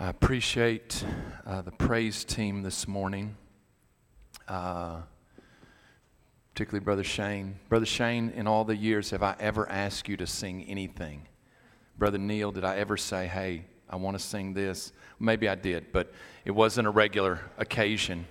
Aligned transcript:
I 0.00 0.10
appreciate 0.10 1.04
uh, 1.44 1.60
the 1.62 1.72
praise 1.72 2.22
team 2.22 2.62
this 2.62 2.86
morning, 2.86 3.36
uh, 4.46 5.00
particularly 6.54 6.84
Brother 6.84 7.02
Shane. 7.02 7.56
Brother 7.68 7.84
Shane, 7.84 8.30
in 8.30 8.46
all 8.46 8.64
the 8.64 8.76
years, 8.76 9.10
have 9.10 9.24
I 9.24 9.34
ever 9.40 9.68
asked 9.68 10.08
you 10.08 10.16
to 10.18 10.24
sing 10.24 10.62
anything? 10.68 11.26
Brother 11.98 12.16
Neil, 12.16 12.52
did 12.52 12.62
I 12.62 12.76
ever 12.76 12.96
say, 12.96 13.26
hey, 13.26 13.64
I 13.90 13.96
want 13.96 14.16
to 14.16 14.24
sing 14.24 14.54
this? 14.54 14.92
Maybe 15.18 15.48
I 15.48 15.56
did, 15.56 15.90
but 15.90 16.12
it 16.44 16.52
wasn't 16.52 16.86
a 16.86 16.90
regular 16.90 17.40
occasion. 17.58 18.24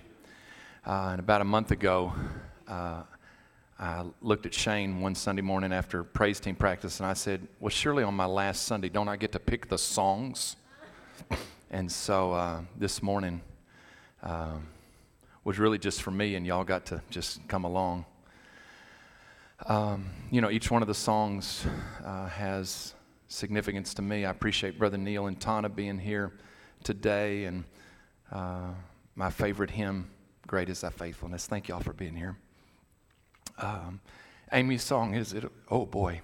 Uh, 0.86 1.10
and 1.12 1.20
about 1.20 1.42
a 1.42 1.46
month 1.46 1.72
ago, 1.72 2.14
uh, 2.70 3.04
I 3.78 4.06
looked 4.22 4.46
at 4.46 4.54
Shane 4.54 5.02
one 5.02 5.16
Sunday 5.16 5.42
morning 5.42 5.74
after 5.74 6.06
praise 6.06 6.40
team 6.40 6.56
practice, 6.56 7.02
and 7.02 7.08
I 7.08 7.14
said, 7.14 7.46
Well, 7.60 7.72
surely 7.72 8.04
on 8.04 8.14
my 8.14 8.26
last 8.26 8.64
Sunday, 8.64 8.88
don't 8.88 9.10
I 9.10 9.18
get 9.18 9.34
to 9.34 9.40
pick 9.40 9.68
the 9.68 9.78
songs? 9.78 10.56
And 11.70 11.92
so 11.92 12.32
uh, 12.32 12.62
this 12.78 13.04
morning 13.04 13.42
um, 14.24 14.68
was 15.44 15.60
really 15.60 15.78
just 15.78 16.02
for 16.02 16.12
me, 16.12 16.36
and 16.36 16.48
y'all 16.48 16.64
got 16.64 16.86
to 16.88 17.02
just 17.10 17.46
come 17.50 17.66
along. 17.66 18.06
Um, 19.66 20.10
you 20.32 20.40
know, 20.40 20.50
each 20.50 20.72
one 20.72 20.82
of 20.82 20.88
the 20.88 20.94
songs 20.94 21.66
uh, 22.06 22.28
has 22.28 22.94
significance 23.28 23.94
to 23.96 24.02
me. 24.02 24.24
I 24.24 24.30
appreciate 24.30 24.80
Brother 24.80 24.98
Neil 24.98 25.28
and 25.28 25.40
Tana 25.40 25.68
being 25.68 26.00
here 26.00 26.32
today, 26.86 27.44
and 27.44 27.66
uh, 28.32 28.70
my 29.16 29.30
favorite 29.30 29.72
hymn, 29.72 30.10
Great 30.48 30.70
is 30.70 30.82
Thy 30.82 30.90
Faithfulness. 30.90 31.48
Thank 31.48 31.68
y'all 31.68 31.82
for 31.82 31.94
being 31.94 32.16
here. 32.16 32.38
Um, 33.58 34.00
Amy's 34.54 34.84
song 34.84 35.16
is 35.16 35.34
it? 35.34 35.44
Oh 35.70 35.86
boy. 35.86 36.22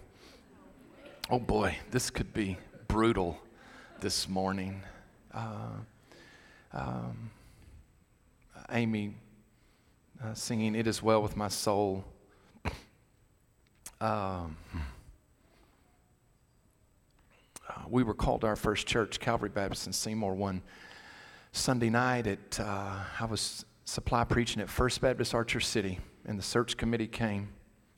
Oh 1.30 1.40
boy, 1.40 1.78
this 1.92 2.10
could 2.10 2.34
be 2.34 2.58
brutal 2.88 3.40
this 4.00 4.30
morning 4.30 4.84
uh, 5.34 5.78
um, 6.74 7.32
Amy 8.72 9.14
uh, 10.24 10.34
singing 10.34 10.76
It 10.76 10.88
Is 10.88 11.02
Well 11.02 11.22
With 11.22 11.36
My 11.36 11.48
Soul. 11.48 12.04
Um, 14.00 14.58
uh, 17.70 17.82
we 17.90 18.04
were 18.04 18.14
called 18.14 18.42
to 18.42 18.48
our 18.48 18.56
first 18.56 18.86
church, 18.88 19.20
Calvary 19.20 19.50
Baptist 19.50 19.88
in 19.88 19.94
Seymour, 19.94 20.34
one 20.34 20.62
Sunday 21.52 21.90
night. 21.90 22.28
At, 22.28 22.60
uh, 22.60 23.00
I 23.20 23.26
was 23.26 23.66
supply 23.86 24.24
preaching 24.24 24.62
at 24.62 24.70
First 24.70 25.02
Baptist 25.02 25.34
Archer 25.34 25.60
City, 25.60 26.00
and 26.26 26.38
the 26.38 26.44
search 26.44 26.78
committee 26.78 27.08
came 27.08 27.50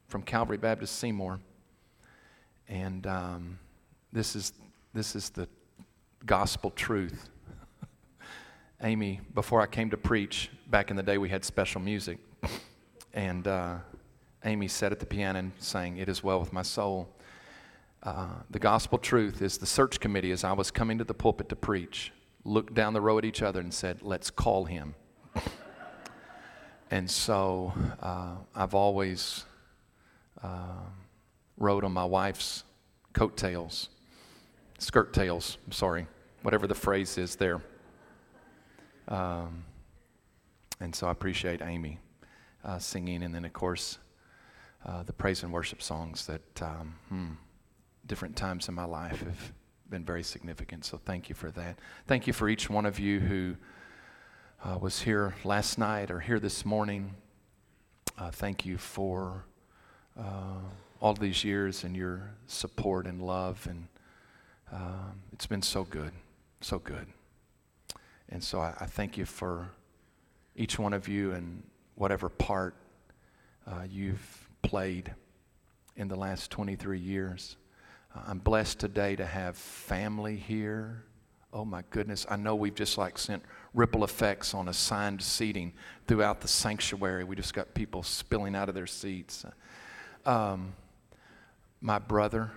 from 0.07 0.21
Calvary 0.21 0.57
Baptist 0.57 0.99
Seymour. 0.99 1.39
And 2.67 3.05
um, 3.07 3.59
this, 4.11 4.35
is, 4.35 4.53
this 4.93 5.15
is 5.15 5.29
the 5.29 5.47
gospel 6.25 6.71
truth. 6.71 7.29
Amy, 8.81 9.21
before 9.33 9.61
I 9.61 9.67
came 9.67 9.89
to 9.91 9.97
preach, 9.97 10.49
back 10.67 10.89
in 10.89 10.97
the 10.97 11.03
day 11.03 11.17
we 11.17 11.29
had 11.29 11.45
special 11.45 11.81
music. 11.81 12.17
And 13.13 13.47
uh, 13.47 13.77
Amy 14.43 14.67
sat 14.67 14.91
at 14.91 14.99
the 14.99 15.05
piano 15.05 15.39
and 15.39 15.51
sang, 15.59 15.97
It 15.97 16.09
Is 16.09 16.23
Well 16.23 16.39
With 16.39 16.51
My 16.51 16.63
Soul. 16.63 17.07
Uh, 18.03 18.27
the 18.49 18.59
gospel 18.59 18.97
truth 18.97 19.41
is 19.41 19.57
the 19.57 19.65
search 19.65 19.99
committee, 19.99 20.31
as 20.31 20.43
I 20.43 20.53
was 20.53 20.71
coming 20.71 20.97
to 20.97 21.03
the 21.03 21.13
pulpit 21.13 21.49
to 21.49 21.55
preach, 21.55 22.11
looked 22.43 22.73
down 22.73 22.93
the 22.93 23.01
row 23.01 23.17
at 23.17 23.25
each 23.25 23.41
other 23.41 23.59
and 23.59 23.73
said, 23.73 24.01
Let's 24.01 24.29
call 24.29 24.65
him. 24.65 24.95
and 26.91 27.09
so 27.09 27.73
uh, 28.01 28.35
I've 28.53 28.75
always 28.75 29.45
uh, 30.43 30.83
rode 31.57 31.83
on 31.83 31.93
my 31.93 32.05
wife's 32.05 32.63
coattails, 33.13 33.89
skirt 34.77 35.13
tails, 35.13 35.57
I'm 35.65 35.71
sorry 35.71 36.07
whatever 36.45 36.67
the 36.67 36.75
phrase 36.75 37.17
is 37.17 37.35
there. 37.37 37.59
Um, 39.07 39.63
and 40.79 40.93
so 40.93 41.07
I 41.07 41.11
appreciate 41.11 41.59
Amy 41.63 41.97
uh, 42.63 42.77
singing, 42.77 43.23
and 43.23 43.33
then, 43.33 43.45
of 43.45 43.53
course, 43.53 43.97
uh, 44.85 45.01
the 45.01 45.11
praise 45.11 45.41
and 45.41 45.51
worship 45.51 45.81
songs 45.81 46.27
that 46.27 46.61
um, 46.61 46.95
hmm, 47.09 47.31
different 48.05 48.35
times 48.35 48.67
in 48.69 48.75
my 48.75 48.85
life 48.85 49.21
have 49.21 49.53
been 49.89 50.05
very 50.05 50.21
significant. 50.21 50.85
So 50.85 50.99
thank 51.03 51.29
you 51.29 51.35
for 51.35 51.49
that. 51.49 51.79
Thank 52.05 52.27
you 52.27 52.33
for 52.33 52.47
each 52.47 52.69
one 52.69 52.85
of 52.85 52.99
you 52.99 53.19
who 53.19 53.55
uh, 54.63 54.77
was 54.77 55.01
here 55.01 55.33
last 55.43 55.79
night 55.79 56.11
or 56.11 56.19
here 56.19 56.39
this 56.39 56.63
morning. 56.63 57.15
Uh, 58.19 58.29
thank 58.29 58.67
you 58.67 58.77
for 58.77 59.45
uh, 60.15 60.59
all 61.01 61.15
these 61.15 61.43
years 61.43 61.83
and 61.83 61.95
your 61.95 62.35
support 62.45 63.07
and 63.07 63.19
love, 63.19 63.65
and 63.67 63.87
um, 64.71 65.23
it's 65.33 65.47
been 65.47 65.63
so 65.63 65.83
good 65.83 66.11
so 66.65 66.79
good. 66.79 67.05
And 68.27 68.43
so 68.43 68.59
I, 68.59 68.73
I, 68.79 68.85
thank 68.87 69.19
you 69.19 69.25
for 69.25 69.69
each 70.55 70.79
one 70.79 70.93
of 70.93 71.07
you 71.07 71.31
and 71.31 71.61
whatever 71.93 72.27
part 72.27 72.73
uh, 73.67 73.83
you've 73.87 74.49
played 74.63 75.13
in 75.95 76.07
the 76.07 76.15
last 76.15 76.49
23 76.49 76.97
years. 76.97 77.57
Uh, 78.15 78.21
I'm 78.27 78.39
blessed 78.39 78.79
today 78.79 79.15
to 79.15 79.27
have 79.27 79.55
family 79.55 80.37
here. 80.37 81.03
Oh 81.53 81.65
my 81.65 81.83
goodness, 81.91 82.25
I 82.31 82.35
know 82.35 82.55
we've 82.55 82.73
just 82.73 82.97
like 82.97 83.19
sent 83.19 83.43
ripple 83.75 84.03
effects 84.03 84.55
on 84.55 84.67
assigned 84.67 85.21
seating 85.21 85.71
throughout 86.07 86.41
the 86.41 86.47
sanctuary. 86.47 87.23
We 87.23 87.35
just 87.35 87.53
got 87.53 87.75
people 87.75 88.01
spilling 88.01 88.55
out 88.55 88.69
of 88.69 88.75
their 88.75 88.87
seats. 88.87 89.45
Um, 90.25 90.73
my 91.79 91.99
brother 91.99 92.51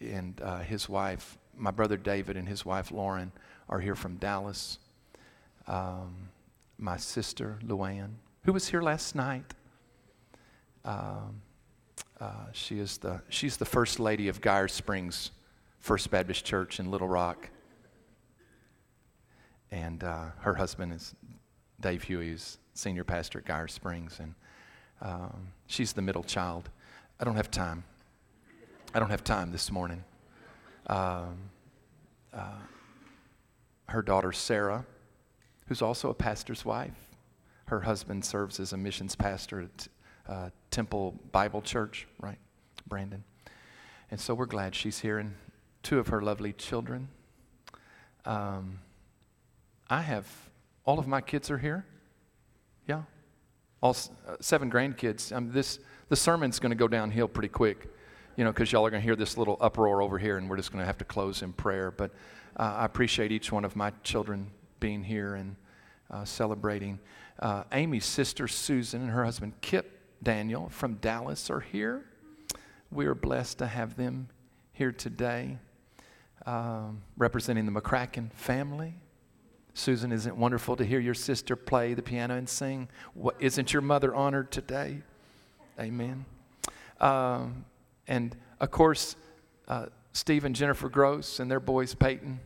and 0.00 0.40
uh, 0.40 0.60
his 0.60 0.88
wife 0.88 1.37
my 1.58 1.70
brother 1.70 1.96
David 1.96 2.36
and 2.36 2.48
his 2.48 2.64
wife 2.64 2.90
Lauren 2.90 3.32
are 3.68 3.80
here 3.80 3.94
from 3.94 4.16
Dallas. 4.16 4.78
Um, 5.66 6.30
my 6.78 6.96
sister 6.96 7.58
Luann, 7.64 8.14
who 8.44 8.52
was 8.52 8.68
here 8.68 8.80
last 8.80 9.14
night. 9.14 9.54
Um, 10.84 11.42
uh, 12.20 12.46
she 12.52 12.78
is 12.78 12.98
the 12.98 13.20
she's 13.28 13.56
the 13.56 13.64
first 13.64 14.00
lady 14.00 14.28
of 14.28 14.40
Geyer 14.40 14.68
Springs 14.68 15.32
First 15.80 16.10
Baptist 16.10 16.44
Church 16.44 16.80
in 16.80 16.90
Little 16.90 17.08
Rock, 17.08 17.50
and 19.70 20.02
uh, 20.02 20.26
her 20.40 20.54
husband 20.54 20.92
is 20.92 21.14
Dave 21.80 22.02
Huey, 22.04 22.30
who's 22.30 22.58
senior 22.74 23.04
pastor 23.04 23.40
at 23.40 23.44
Geyer 23.44 23.68
Springs, 23.68 24.18
and 24.20 24.34
um, 25.00 25.48
she's 25.66 25.92
the 25.92 26.02
middle 26.02 26.24
child. 26.24 26.70
I 27.20 27.24
don't 27.24 27.36
have 27.36 27.50
time. 27.50 27.84
I 28.94 29.00
don't 29.00 29.10
have 29.10 29.24
time 29.24 29.52
this 29.52 29.70
morning. 29.70 30.02
Um, 30.88 31.50
uh, 32.32 32.60
her 33.88 34.02
daughter 34.02 34.32
Sarah, 34.32 34.84
who's 35.66 35.82
also 35.82 36.10
a 36.10 36.14
pastor's 36.14 36.64
wife. 36.64 36.94
Her 37.66 37.80
husband 37.80 38.24
serves 38.24 38.60
as 38.60 38.72
a 38.72 38.76
missions 38.76 39.14
pastor 39.14 39.62
at 39.62 39.88
uh, 40.28 40.50
Temple 40.70 41.14
Bible 41.32 41.62
Church, 41.62 42.06
right, 42.20 42.38
Brandon? 42.86 43.24
And 44.10 44.18
so 44.18 44.34
we're 44.34 44.46
glad 44.46 44.74
she's 44.74 45.00
here, 45.00 45.18
and 45.18 45.34
two 45.82 45.98
of 45.98 46.08
her 46.08 46.22
lovely 46.22 46.52
children. 46.52 47.08
Um, 48.24 48.80
I 49.90 50.02
have 50.02 50.26
all 50.84 50.98
of 50.98 51.06
my 51.06 51.20
kids 51.20 51.50
are 51.50 51.58
here. 51.58 51.84
Yeah, 52.86 53.02
all 53.82 53.96
uh, 54.26 54.36
seven 54.40 54.70
grandkids. 54.70 55.34
Um, 55.34 55.52
this 55.52 55.78
the 56.08 56.16
sermon's 56.16 56.58
going 56.58 56.70
to 56.70 56.76
go 56.76 56.88
downhill 56.88 57.28
pretty 57.28 57.48
quick 57.48 57.88
you 58.38 58.44
know, 58.44 58.52
because 58.52 58.70
y'all 58.70 58.86
are 58.86 58.90
going 58.90 59.02
to 59.02 59.04
hear 59.04 59.16
this 59.16 59.36
little 59.36 59.58
uproar 59.60 60.00
over 60.00 60.16
here, 60.16 60.38
and 60.38 60.48
we're 60.48 60.56
just 60.56 60.70
going 60.70 60.80
to 60.80 60.86
have 60.86 60.96
to 60.98 61.04
close 61.04 61.42
in 61.42 61.52
prayer. 61.52 61.90
But 61.90 62.12
uh, 62.56 62.76
I 62.78 62.84
appreciate 62.84 63.32
each 63.32 63.50
one 63.50 63.64
of 63.64 63.74
my 63.74 63.90
children 64.04 64.52
being 64.78 65.02
here 65.02 65.34
and 65.34 65.56
uh, 66.08 66.24
celebrating. 66.24 67.00
Uh, 67.40 67.64
Amy's 67.72 68.04
sister 68.04 68.46
Susan 68.46 69.02
and 69.02 69.10
her 69.10 69.24
husband 69.24 69.54
Kip 69.60 69.90
Daniel 70.22 70.68
from 70.68 70.94
Dallas 70.94 71.50
are 71.50 71.58
here. 71.58 72.04
We 72.92 73.06
are 73.06 73.14
blessed 73.16 73.58
to 73.58 73.66
have 73.66 73.96
them 73.96 74.28
here 74.72 74.92
today, 74.92 75.58
um, 76.46 77.02
representing 77.16 77.66
the 77.66 77.72
McCracken 77.72 78.32
family. 78.34 78.94
Susan, 79.74 80.12
isn't 80.12 80.30
it 80.30 80.36
wonderful 80.36 80.76
to 80.76 80.84
hear 80.84 81.00
your 81.00 81.14
sister 81.14 81.56
play 81.56 81.92
the 81.92 82.02
piano 82.02 82.36
and 82.36 82.48
sing? 82.48 82.88
What, 83.14 83.34
isn't 83.40 83.72
your 83.72 83.82
mother 83.82 84.14
honored 84.14 84.52
today? 84.52 85.02
Amen. 85.80 86.24
Um, 87.00 87.64
and 88.08 88.36
of 88.60 88.70
course, 88.70 89.14
uh, 89.68 89.86
Steve 90.12 90.44
and 90.44 90.56
Jennifer 90.56 90.88
Gross 90.88 91.38
and 91.38 91.50
their 91.50 91.60
boys, 91.60 91.94
Peyton, 91.94 92.40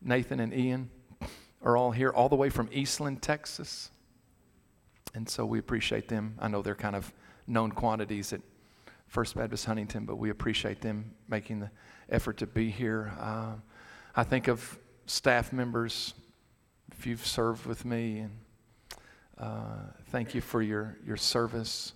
Nathan, 0.00 0.38
and 0.38 0.54
Ian, 0.54 0.90
are 1.62 1.76
all 1.76 1.90
here, 1.90 2.10
all 2.10 2.28
the 2.28 2.36
way 2.36 2.50
from 2.50 2.68
Eastland, 2.72 3.22
Texas. 3.22 3.90
And 5.14 5.28
so 5.28 5.44
we 5.44 5.58
appreciate 5.58 6.08
them. 6.08 6.36
I 6.38 6.48
know 6.48 6.62
they're 6.62 6.74
kind 6.74 6.96
of 6.96 7.12
known 7.46 7.72
quantities 7.72 8.32
at 8.32 8.40
First 9.06 9.36
Baptist 9.36 9.66
Huntington, 9.66 10.06
but 10.06 10.16
we 10.16 10.30
appreciate 10.30 10.80
them 10.80 11.14
making 11.28 11.60
the 11.60 11.70
effort 12.08 12.38
to 12.38 12.46
be 12.46 12.70
here. 12.70 13.12
Uh, 13.18 13.54
I 14.14 14.24
think 14.24 14.48
of 14.48 14.78
staff 15.06 15.52
members, 15.52 16.14
if 16.92 17.06
you've 17.06 17.26
served 17.26 17.66
with 17.66 17.84
me, 17.84 18.20
and 18.20 18.32
uh, 19.38 19.76
thank 20.10 20.34
you 20.34 20.40
for 20.40 20.62
your, 20.62 20.96
your 21.06 21.16
service. 21.16 21.92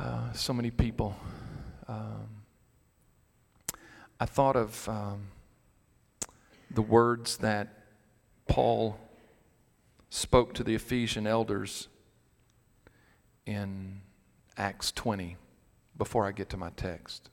Uh, 0.00 0.32
so 0.32 0.54
many 0.54 0.70
people. 0.70 1.14
Um, 1.86 2.26
I 4.18 4.24
thought 4.24 4.56
of 4.56 4.88
um, 4.88 5.26
the 6.70 6.80
words 6.80 7.36
that 7.38 7.68
Paul 8.48 8.98
spoke 10.08 10.54
to 10.54 10.64
the 10.64 10.74
Ephesian 10.74 11.26
elders 11.26 11.88
in 13.44 14.00
Acts 14.56 14.90
20 14.90 15.36
before 15.98 16.26
I 16.26 16.32
get 16.32 16.48
to 16.50 16.56
my 16.56 16.70
text. 16.70 17.28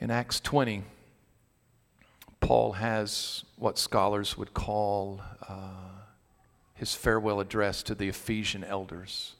In 0.00 0.10
Acts 0.10 0.40
20, 0.40 0.82
Paul 2.40 2.72
has 2.72 3.44
what 3.54 3.78
scholars 3.78 4.36
would 4.36 4.54
call 4.54 5.20
uh, 5.48 6.00
his 6.74 6.96
farewell 6.96 7.38
address 7.38 7.84
to 7.84 7.94
the 7.94 8.08
Ephesian 8.08 8.64
elders. 8.64 9.36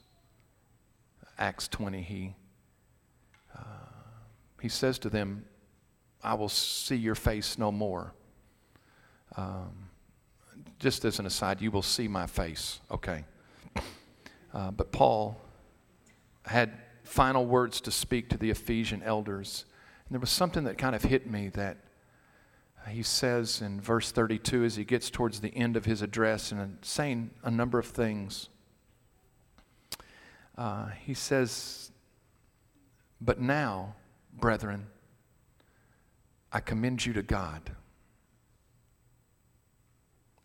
Acts 1.40 1.66
20, 1.68 2.02
he, 2.02 2.34
uh, 3.56 3.62
he 4.60 4.68
says 4.68 4.98
to 5.00 5.10
them, 5.10 5.44
I 6.22 6.34
will 6.34 6.48
see 6.48 6.96
your 6.96 7.14
face 7.14 7.58
no 7.58 7.72
more. 7.72 8.12
Um, 9.36 9.88
just 10.78 11.04
as 11.04 11.18
an 11.18 11.26
aside, 11.26 11.60
you 11.60 11.70
will 11.70 11.82
see 11.82 12.06
my 12.08 12.26
face. 12.26 12.80
Okay. 12.90 13.24
Uh, 14.52 14.70
but 14.70 14.92
Paul 14.92 15.40
had 16.44 16.72
final 17.04 17.46
words 17.46 17.80
to 17.82 17.90
speak 17.90 18.28
to 18.30 18.38
the 18.38 18.50
Ephesian 18.50 19.02
elders. 19.02 19.64
And 20.08 20.14
there 20.14 20.20
was 20.20 20.30
something 20.30 20.64
that 20.64 20.76
kind 20.76 20.94
of 20.94 21.02
hit 21.02 21.30
me 21.30 21.48
that 21.50 21.78
he 22.88 23.02
says 23.02 23.60
in 23.60 23.80
verse 23.80 24.10
32 24.10 24.64
as 24.64 24.76
he 24.76 24.84
gets 24.84 25.10
towards 25.10 25.40
the 25.40 25.54
end 25.54 25.76
of 25.76 25.84
his 25.84 26.02
address 26.02 26.50
and 26.50 26.78
saying 26.82 27.30
a 27.44 27.50
number 27.50 27.78
of 27.78 27.86
things. 27.86 28.48
Uh, 30.56 30.88
he 31.04 31.14
says, 31.14 31.90
But 33.20 33.40
now, 33.40 33.94
brethren, 34.32 34.86
I 36.52 36.60
commend 36.60 37.04
you 37.04 37.12
to 37.14 37.22
God. 37.22 37.70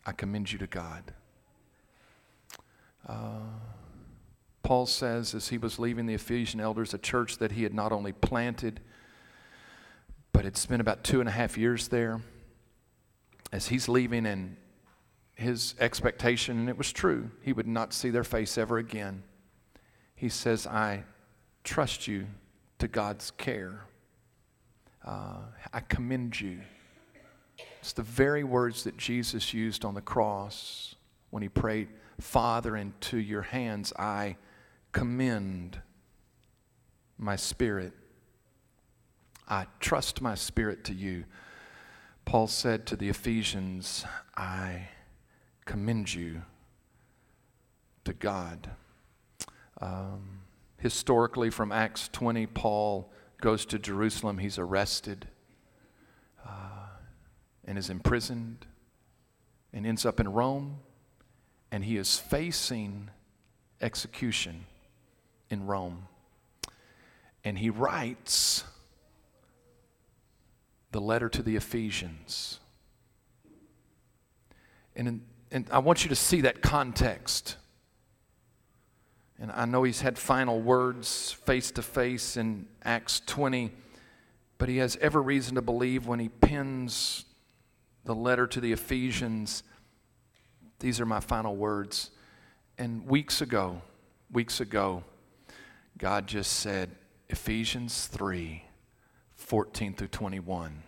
I 0.06 0.12
commend 0.12 0.52
you 0.52 0.60
to 0.60 0.68
God. 0.68 1.14
Uh, 3.08 3.40
Paul 4.62 4.86
says, 4.86 5.36
as 5.36 5.50
he 5.50 5.58
was 5.58 5.78
leaving 5.78 6.06
the 6.06 6.16
Ephesian 6.16 6.60
elders, 6.60 6.94
a 6.94 6.98
church 6.98 7.38
that 7.38 7.52
he 7.52 7.64
had 7.64 7.74
not 7.74 7.92
only 7.92 8.12
planted, 8.12 8.80
but 10.32 10.44
had 10.44 10.58
spent 10.58 10.82
about 10.82 11.04
two 11.04 11.20
and 11.20 11.30
a 11.30 11.32
half 11.32 11.58
years 11.58 11.88
there. 11.88 12.22
As 13.52 13.68
he's 13.68 13.88
leaving, 13.88 14.26
and 14.26 14.58
his 15.36 15.76
expectation, 15.80 16.60
and 16.60 16.70
it 16.70 16.78
was 16.78 16.92
true, 16.92 17.30
he 17.42 17.54
would 17.54 17.68
not 17.68 17.94
see 17.94 18.10
their 18.10 18.24
face 18.24 18.58
ever 18.58 18.78
again. 18.78 19.24
He 20.16 20.30
says, 20.30 20.66
I 20.66 21.04
trust 21.64 22.08
you 22.08 22.28
to 22.80 22.88
God's 22.88 23.32
care. 23.32 23.82
Uh, 25.04 25.38
I 25.74 25.82
commend 25.82 26.40
you. 26.40 26.60
It's 27.80 27.94
the 27.94 28.02
very 28.02 28.44
words 28.44 28.84
that 28.86 28.98
Jesus 28.98 29.54
used 29.54 29.86
on 29.86 29.94
the 29.94 30.02
cross 30.02 30.96
when 31.30 31.44
he 31.44 31.50
prayed, 31.50 31.90
Father, 32.20 32.76
into 32.76 33.18
your 33.18 33.44
hands 33.44 33.94
I 34.00 34.38
commend 34.92 35.82
my 37.18 37.36
spirit. 37.36 37.94
I 39.48 39.68
trust 39.80 40.22
my 40.22 40.36
spirit 40.36 40.84
to 40.86 40.94
you. 40.94 41.26
Paul 42.24 42.48
said 42.48 42.88
to 42.88 42.96
the 42.96 43.10
Ephesians, 43.10 44.06
I 44.36 44.90
commend 45.66 46.14
you 46.14 46.42
to 48.06 48.14
God. 48.14 48.72
Um, 49.82 50.42
historically, 50.78 51.50
from 51.50 51.72
Acts 51.72 52.10
20, 52.10 52.48
Paul 52.48 53.12
goes 53.42 53.66
to 53.68 53.80
Jerusalem. 53.80 54.38
He's 54.38 54.58
arrested 54.58 55.28
uh, 56.46 56.88
and 57.66 57.78
is 57.78 57.90
imprisoned 57.90 58.66
and 59.74 59.86
ends 59.86 60.06
up 60.06 60.20
in 60.20 60.32
Rome. 60.32 60.80
And 61.72 61.84
he 61.84 61.98
is 61.98 62.18
facing 62.18 63.10
execution 63.82 64.66
in 65.50 65.66
Rome. 65.66 66.08
And 67.44 67.58
he 67.60 67.70
writes 67.70 68.64
the 70.92 71.02
letter 71.02 71.28
to 71.30 71.44
the 71.44 71.58
Ephesians. 71.58 72.60
And, 74.96 75.08
in, 75.08 75.22
and 75.52 75.68
I 75.70 75.80
want 75.80 76.04
you 76.04 76.10
to 76.10 76.16
see 76.16 76.42
that 76.42 76.62
context. 76.62 77.58
And 79.40 79.52
I 79.52 79.66
know 79.66 79.84
he's 79.84 80.02
had 80.02 80.18
final 80.18 80.62
words 80.62 81.32
face 81.32 81.72
to 81.72 81.82
face 81.82 82.38
in 82.38 82.68
Acts 82.84 83.22
20, 83.26 83.72
but 84.58 84.70
he 84.70 84.78
has 84.78 84.98
every 85.02 85.22
reason 85.22 85.56
to 85.56 85.62
believe 85.62 86.08
when 86.08 86.20
he 86.20 86.30
pins 86.30 87.26
the 88.06 88.16
letter 88.16 88.48
to 88.48 88.62
the 88.62 88.72
Ephesians, 88.72 89.64
these 90.80 91.02
are 91.02 91.06
my 91.06 91.20
final 91.20 91.56
words. 91.56 92.12
And 92.78 93.06
weeks 93.08 93.42
ago, 93.42 93.82
weeks 94.32 94.62
ago, 94.62 95.04
God 95.98 96.28
just 96.28 96.54
said, 96.54 96.92
Ephesians 97.30 98.08
3 98.08 98.64
14 99.36 99.94
through 99.94 100.08
21. 100.08 100.82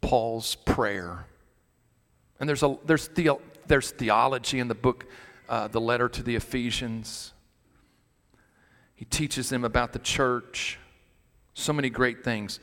Paul's 0.00 0.54
prayer. 0.54 1.26
And 2.38 2.48
there's, 2.48 2.62
a, 2.62 2.78
there's, 2.86 3.08
the, 3.08 3.32
there's 3.66 3.90
theology 3.90 4.60
in 4.60 4.68
the 4.68 4.74
book, 4.74 5.06
uh, 5.48 5.68
the 5.68 5.80
letter 5.80 6.08
to 6.08 6.22
the 6.22 6.36
Ephesians. 6.36 7.32
He 8.94 9.04
teaches 9.04 9.48
them 9.48 9.64
about 9.64 9.92
the 9.92 9.98
church, 9.98 10.78
so 11.54 11.72
many 11.72 11.90
great 11.90 12.24
things. 12.24 12.60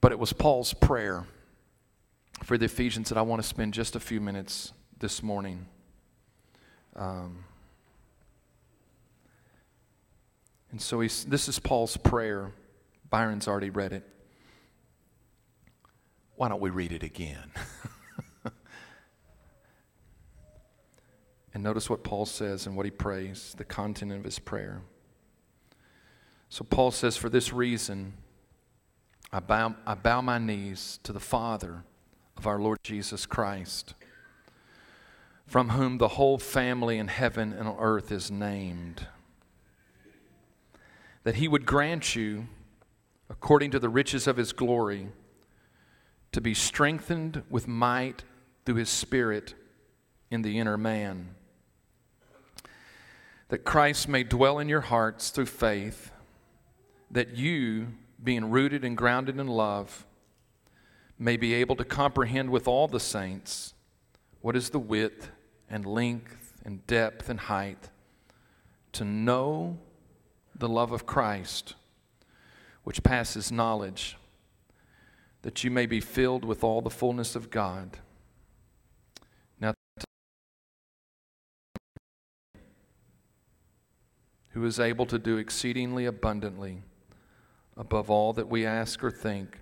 But 0.00 0.12
it 0.12 0.18
was 0.18 0.32
Paul's 0.32 0.74
prayer 0.74 1.26
for 2.42 2.58
the 2.58 2.66
Ephesians 2.66 3.08
that 3.08 3.18
I 3.18 3.22
want 3.22 3.42
to 3.42 3.48
spend 3.48 3.74
just 3.74 3.96
a 3.96 4.00
few 4.00 4.20
minutes 4.20 4.72
this 4.98 5.22
morning. 5.22 5.66
Um, 6.94 7.44
And 10.76 10.82
so 10.82 11.00
he's, 11.00 11.24
this 11.24 11.48
is 11.48 11.58
Paul's 11.58 11.96
prayer. 11.96 12.52
Byron's 13.08 13.48
already 13.48 13.70
read 13.70 13.94
it. 13.94 14.06
Why 16.34 16.50
don't 16.50 16.60
we 16.60 16.68
read 16.68 16.92
it 16.92 17.02
again? 17.02 17.50
and 21.56 21.64
notice 21.64 21.88
what 21.88 22.04
Paul 22.04 22.26
says 22.26 22.66
and 22.66 22.76
what 22.76 22.84
he 22.84 22.90
prays, 22.90 23.54
the 23.56 23.64
content 23.64 24.12
of 24.12 24.24
his 24.24 24.38
prayer. 24.38 24.82
So 26.50 26.64
Paul 26.64 26.90
says, 26.90 27.16
For 27.16 27.30
this 27.30 27.50
reason, 27.50 28.12
I 29.32 29.40
bow, 29.40 29.74
I 29.86 29.94
bow 29.94 30.20
my 30.20 30.36
knees 30.36 31.00
to 31.04 31.14
the 31.14 31.18
Father 31.18 31.84
of 32.36 32.46
our 32.46 32.58
Lord 32.58 32.76
Jesus 32.82 33.24
Christ, 33.24 33.94
from 35.46 35.70
whom 35.70 35.96
the 35.96 36.08
whole 36.08 36.36
family 36.36 36.98
in 36.98 37.08
heaven 37.08 37.54
and 37.54 37.66
on 37.66 37.78
earth 37.78 38.12
is 38.12 38.30
named 38.30 39.06
that 41.22 41.36
he 41.36 41.48
would 41.48 41.64
grant 41.64 42.14
you, 42.14 42.48
according 43.30 43.70
to 43.70 43.78
the 43.78 43.88
riches 43.88 44.26
of 44.26 44.36
his 44.36 44.52
glory, 44.52 45.08
to 46.32 46.42
be 46.42 46.52
strengthened 46.52 47.44
with 47.48 47.66
might 47.66 48.24
through 48.66 48.74
his 48.74 48.90
Spirit 48.90 49.54
in 50.30 50.42
the 50.42 50.58
inner 50.58 50.76
man. 50.76 51.30
That 53.48 53.64
Christ 53.64 54.08
may 54.08 54.24
dwell 54.24 54.58
in 54.58 54.68
your 54.68 54.80
hearts 54.80 55.30
through 55.30 55.46
faith, 55.46 56.10
that 57.10 57.36
you, 57.36 57.88
being 58.22 58.50
rooted 58.50 58.84
and 58.84 58.96
grounded 58.96 59.38
in 59.38 59.46
love, 59.46 60.04
may 61.18 61.36
be 61.36 61.54
able 61.54 61.76
to 61.76 61.84
comprehend 61.84 62.50
with 62.50 62.66
all 62.66 62.88
the 62.88 63.00
saints 63.00 63.74
what 64.40 64.56
is 64.56 64.70
the 64.70 64.78
width 64.78 65.30
and 65.70 65.86
length 65.86 66.52
and 66.64 66.86
depth 66.86 67.28
and 67.28 67.40
height, 67.40 67.90
to 68.92 69.04
know 69.04 69.78
the 70.54 70.68
love 70.68 70.90
of 70.90 71.06
Christ, 71.06 71.74
which 72.82 73.02
passes 73.02 73.52
knowledge, 73.52 74.16
that 75.42 75.62
you 75.62 75.70
may 75.70 75.86
be 75.86 76.00
filled 76.00 76.44
with 76.44 76.64
all 76.64 76.82
the 76.82 76.90
fullness 76.90 77.36
of 77.36 77.50
God. 77.50 77.98
Now, 79.60 79.74
who 84.56 84.64
is 84.64 84.80
able 84.80 85.04
to 85.04 85.18
do 85.18 85.36
exceedingly 85.36 86.06
abundantly 86.06 86.78
above 87.76 88.08
all 88.08 88.32
that 88.32 88.48
we 88.48 88.64
ask 88.64 89.04
or 89.04 89.10
think, 89.10 89.58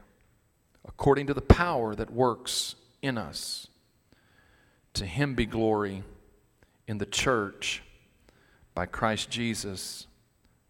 according 0.86 1.26
to 1.26 1.34
the 1.34 1.40
power 1.40 1.96
that 1.96 2.12
works 2.12 2.76
in 3.02 3.18
us. 3.18 3.66
To 4.92 5.04
him 5.04 5.34
be 5.34 5.46
glory 5.46 6.04
in 6.86 6.98
the 6.98 7.06
church 7.06 7.82
by 8.72 8.86
Christ 8.86 9.30
Jesus 9.30 10.06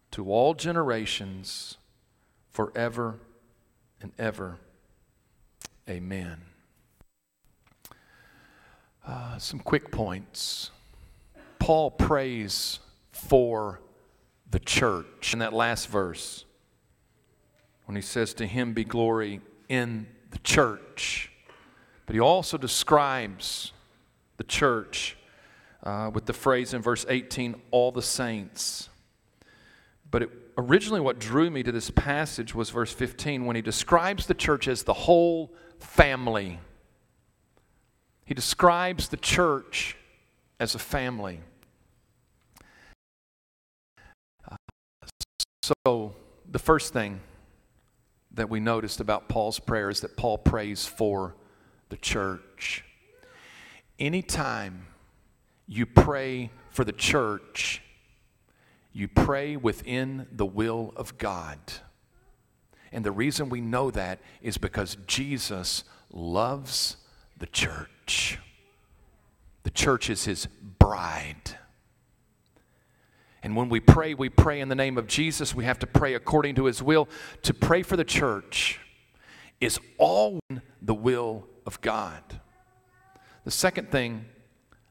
to 0.09 0.31
all 0.31 0.55
generations, 0.55 1.77
forever 2.49 3.19
and 4.01 4.11
ever. 4.17 4.57
Amen. 5.87 6.41
Uh, 9.05 9.37
some 9.37 9.59
quick 9.59 9.91
points. 9.91 10.71
Paul 11.59 11.91
prays 11.91 12.79
for 13.11 13.81
the 14.55 14.59
church 14.59 15.33
in 15.33 15.39
that 15.39 15.51
last 15.51 15.89
verse 15.89 16.45
when 17.87 17.97
he 17.97 18.01
says, 18.01 18.33
To 18.35 18.45
him 18.45 18.71
be 18.71 18.85
glory 18.85 19.41
in 19.67 20.07
the 20.31 20.37
church. 20.39 21.29
But 22.05 22.13
he 22.13 22.21
also 22.21 22.57
describes 22.57 23.73
the 24.37 24.45
church 24.45 25.17
uh, 25.83 26.09
with 26.13 26.25
the 26.25 26.31
phrase 26.31 26.73
in 26.73 26.81
verse 26.81 27.05
18, 27.09 27.61
all 27.71 27.91
the 27.91 28.01
saints. 28.01 28.87
But 30.09 30.21
it, 30.23 30.29
originally, 30.57 31.01
what 31.01 31.19
drew 31.19 31.49
me 31.49 31.61
to 31.61 31.73
this 31.73 31.91
passage 31.91 32.55
was 32.55 32.69
verse 32.69 32.93
15 32.93 33.43
when 33.45 33.57
he 33.57 33.61
describes 33.61 34.25
the 34.25 34.33
church 34.33 34.69
as 34.69 34.83
the 34.83 34.93
whole 34.93 35.53
family. 35.79 36.61
He 38.23 38.33
describes 38.33 39.09
the 39.09 39.17
church 39.17 39.97
as 40.61 40.75
a 40.75 40.79
family. 40.79 41.41
So, 45.65 46.13
the 46.49 46.59
first 46.59 46.93
thing 46.93 47.21
that 48.31 48.49
we 48.49 48.59
noticed 48.59 48.99
about 48.99 49.29
Paul's 49.29 49.59
prayer 49.59 49.89
is 49.89 50.01
that 50.01 50.17
Paul 50.17 50.37
prays 50.37 50.85
for 50.85 51.35
the 51.89 51.97
church. 51.97 52.83
Anytime 53.97 54.87
you 55.67 55.85
pray 55.85 56.51
for 56.69 56.83
the 56.83 56.91
church, 56.91 57.81
you 58.93 59.07
pray 59.07 59.55
within 59.55 60.27
the 60.31 60.45
will 60.45 60.93
of 60.95 61.17
God. 61.17 61.59
And 62.91 63.03
the 63.03 63.11
reason 63.11 63.49
we 63.49 63.61
know 63.61 63.89
that 63.91 64.19
is 64.41 64.57
because 64.57 64.97
Jesus 65.07 65.83
loves 66.11 66.97
the 67.37 67.47
church. 67.47 68.39
The 69.63 69.71
church 69.71 70.09
is 70.09 70.25
his 70.25 70.45
bride. 70.45 71.57
And 73.45 73.55
when 73.55 73.69
we 73.69 73.79
pray, 73.79 74.15
we 74.15 74.29
pray 74.29 74.59
in 74.59 74.69
the 74.69 74.75
name 74.75 74.97
of 74.97 75.05
Jesus. 75.05 75.53
We 75.53 75.65
have 75.65 75.77
to 75.77 75.85
pray 75.85 76.15
according 76.15 76.55
to 76.55 76.65
his 76.65 76.81
will. 76.81 77.07
To 77.43 77.53
pray 77.53 77.83
for 77.83 77.95
the 77.95 78.03
church 78.03 78.79
is 79.61 79.79
all 79.99 80.39
the 80.81 80.95
will 80.95 81.45
of 81.63 81.79
God. 81.79 82.23
The 83.43 83.51
second 83.51 83.91
thing 83.91 84.25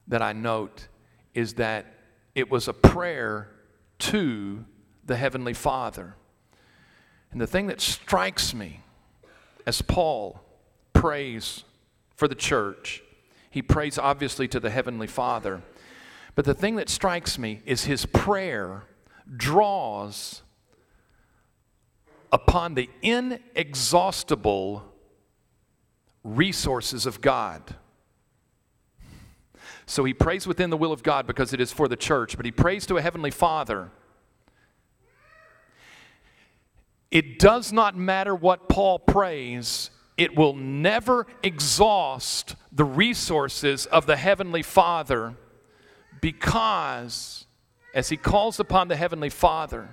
that 0.06 0.22
I 0.22 0.34
note 0.34 0.86
is 1.34 1.54
that 1.54 1.86
it 2.36 2.48
was 2.48 2.68
a 2.68 2.72
prayer 2.72 3.50
to 3.98 4.64
the 5.04 5.16
Heavenly 5.16 5.52
Father. 5.52 6.14
And 7.32 7.40
the 7.40 7.48
thing 7.48 7.66
that 7.66 7.80
strikes 7.80 8.54
me 8.54 8.82
as 9.66 9.82
Paul 9.82 10.40
prays 10.92 11.64
for 12.14 12.28
the 12.28 12.36
church, 12.36 13.02
he 13.50 13.62
prays 13.62 13.98
obviously 13.98 14.46
to 14.46 14.60
the 14.60 14.70
Heavenly 14.70 15.08
Father. 15.08 15.60
But 16.34 16.44
the 16.44 16.54
thing 16.54 16.76
that 16.76 16.88
strikes 16.88 17.38
me 17.38 17.60
is 17.64 17.84
his 17.84 18.06
prayer 18.06 18.84
draws 19.36 20.42
upon 22.32 22.74
the 22.74 22.90
inexhaustible 23.02 24.82
resources 26.24 27.06
of 27.06 27.20
God. 27.20 27.76
So 29.86 30.04
he 30.04 30.14
prays 30.14 30.46
within 30.46 30.70
the 30.70 30.76
will 30.76 30.92
of 30.92 31.02
God 31.02 31.26
because 31.26 31.52
it 31.52 31.60
is 31.60 31.70
for 31.70 31.86
the 31.86 31.96
church, 31.96 32.36
but 32.36 32.44
he 32.44 32.50
prays 32.50 32.86
to 32.86 32.96
a 32.96 33.02
heavenly 33.02 33.30
Father. 33.30 33.90
It 37.10 37.38
does 37.38 37.72
not 37.72 37.96
matter 37.96 38.34
what 38.34 38.68
Paul 38.68 38.98
prays, 38.98 39.90
it 40.16 40.36
will 40.36 40.54
never 40.54 41.26
exhaust 41.42 42.56
the 42.72 42.84
resources 42.84 43.86
of 43.86 44.06
the 44.06 44.16
heavenly 44.16 44.62
Father 44.62 45.36
because 46.24 47.44
as 47.92 48.08
he 48.08 48.16
calls 48.16 48.58
upon 48.58 48.88
the 48.88 48.96
heavenly 48.96 49.28
Father, 49.28 49.90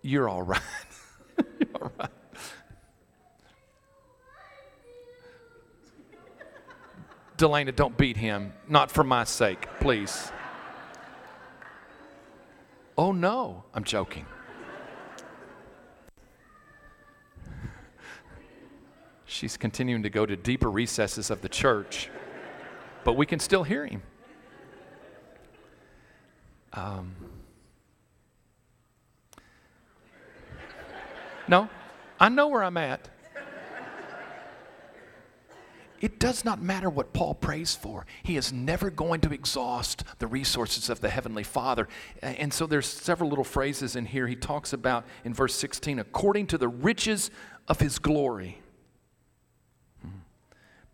you're 0.00 0.26
all 0.26 0.40
right. 0.40 0.62
you're 1.36 1.68
all 1.82 1.92
right. 1.98 2.10
Delana, 7.36 7.76
don't 7.76 7.94
beat 7.98 8.16
him. 8.16 8.54
Not 8.66 8.90
for 8.90 9.04
my 9.04 9.24
sake, 9.24 9.68
please. 9.80 10.32
Oh 12.96 13.12
no, 13.12 13.64
I'm 13.74 13.84
joking. 13.84 14.24
She's 19.26 19.58
continuing 19.58 20.04
to 20.04 20.10
go 20.10 20.24
to 20.24 20.36
deeper 20.36 20.70
recesses 20.70 21.30
of 21.30 21.42
the 21.42 21.50
church, 21.50 22.08
but 23.04 23.16
we 23.16 23.26
can 23.26 23.38
still 23.38 23.62
hear 23.62 23.86
him. 23.86 24.02
Um, 26.72 27.16
no, 31.48 31.68
I 32.18 32.28
know 32.28 32.48
where 32.48 32.62
I'm 32.62 32.76
at. 32.76 33.08
It 36.00 36.18
does 36.18 36.46
not 36.46 36.62
matter 36.62 36.88
what 36.88 37.12
Paul 37.12 37.34
prays 37.34 37.74
for. 37.74 38.06
He 38.22 38.38
is 38.38 38.54
never 38.54 38.88
going 38.88 39.20
to 39.20 39.34
exhaust 39.34 40.02
the 40.18 40.26
resources 40.26 40.88
of 40.88 41.00
the 41.00 41.10
Heavenly 41.10 41.42
Father. 41.42 41.88
And 42.22 42.54
so 42.54 42.66
there's 42.66 42.86
several 42.86 43.28
little 43.28 43.44
phrases 43.44 43.96
in 43.96 44.06
here. 44.06 44.26
He 44.26 44.36
talks 44.36 44.72
about 44.72 45.04
in 45.24 45.34
verse 45.34 45.54
16, 45.56 45.98
according 45.98 46.46
to 46.48 46.58
the 46.58 46.68
riches 46.68 47.30
of 47.68 47.80
his 47.80 47.98
glory. 47.98 48.62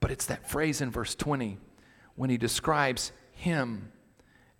But 0.00 0.10
it's 0.10 0.26
that 0.26 0.50
phrase 0.50 0.80
in 0.80 0.90
verse 0.90 1.14
20 1.14 1.58
when 2.16 2.30
he 2.30 2.36
describes 2.36 3.12
him 3.32 3.92